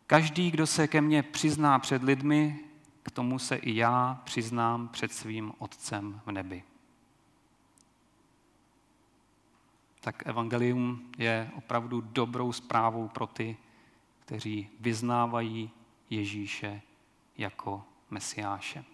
Každý, 0.07 0.51
kdo 0.51 0.67
se 0.67 0.89
ke 0.89 1.01
mně 1.01 1.23
přizná 1.23 1.79
před 1.79 2.03
lidmi, 2.03 2.61
k 3.03 3.11
tomu 3.11 3.39
se 3.39 3.57
i 3.57 3.77
já 3.77 4.21
přiznám 4.25 4.89
před 4.89 5.13
svým 5.13 5.53
Otcem 5.59 6.21
v 6.27 6.33
nebi. 6.33 6.63
Tak 10.01 10.27
evangelium 10.27 11.11
je 11.19 11.51
opravdu 11.57 12.01
dobrou 12.01 12.53
zprávou 12.53 13.09
pro 13.09 13.27
ty, 13.27 13.57
kteří 14.21 14.69
vyznávají 14.81 15.71
Ježíše 16.11 16.83
jako 17.37 17.85
Mesiáše. 18.11 18.85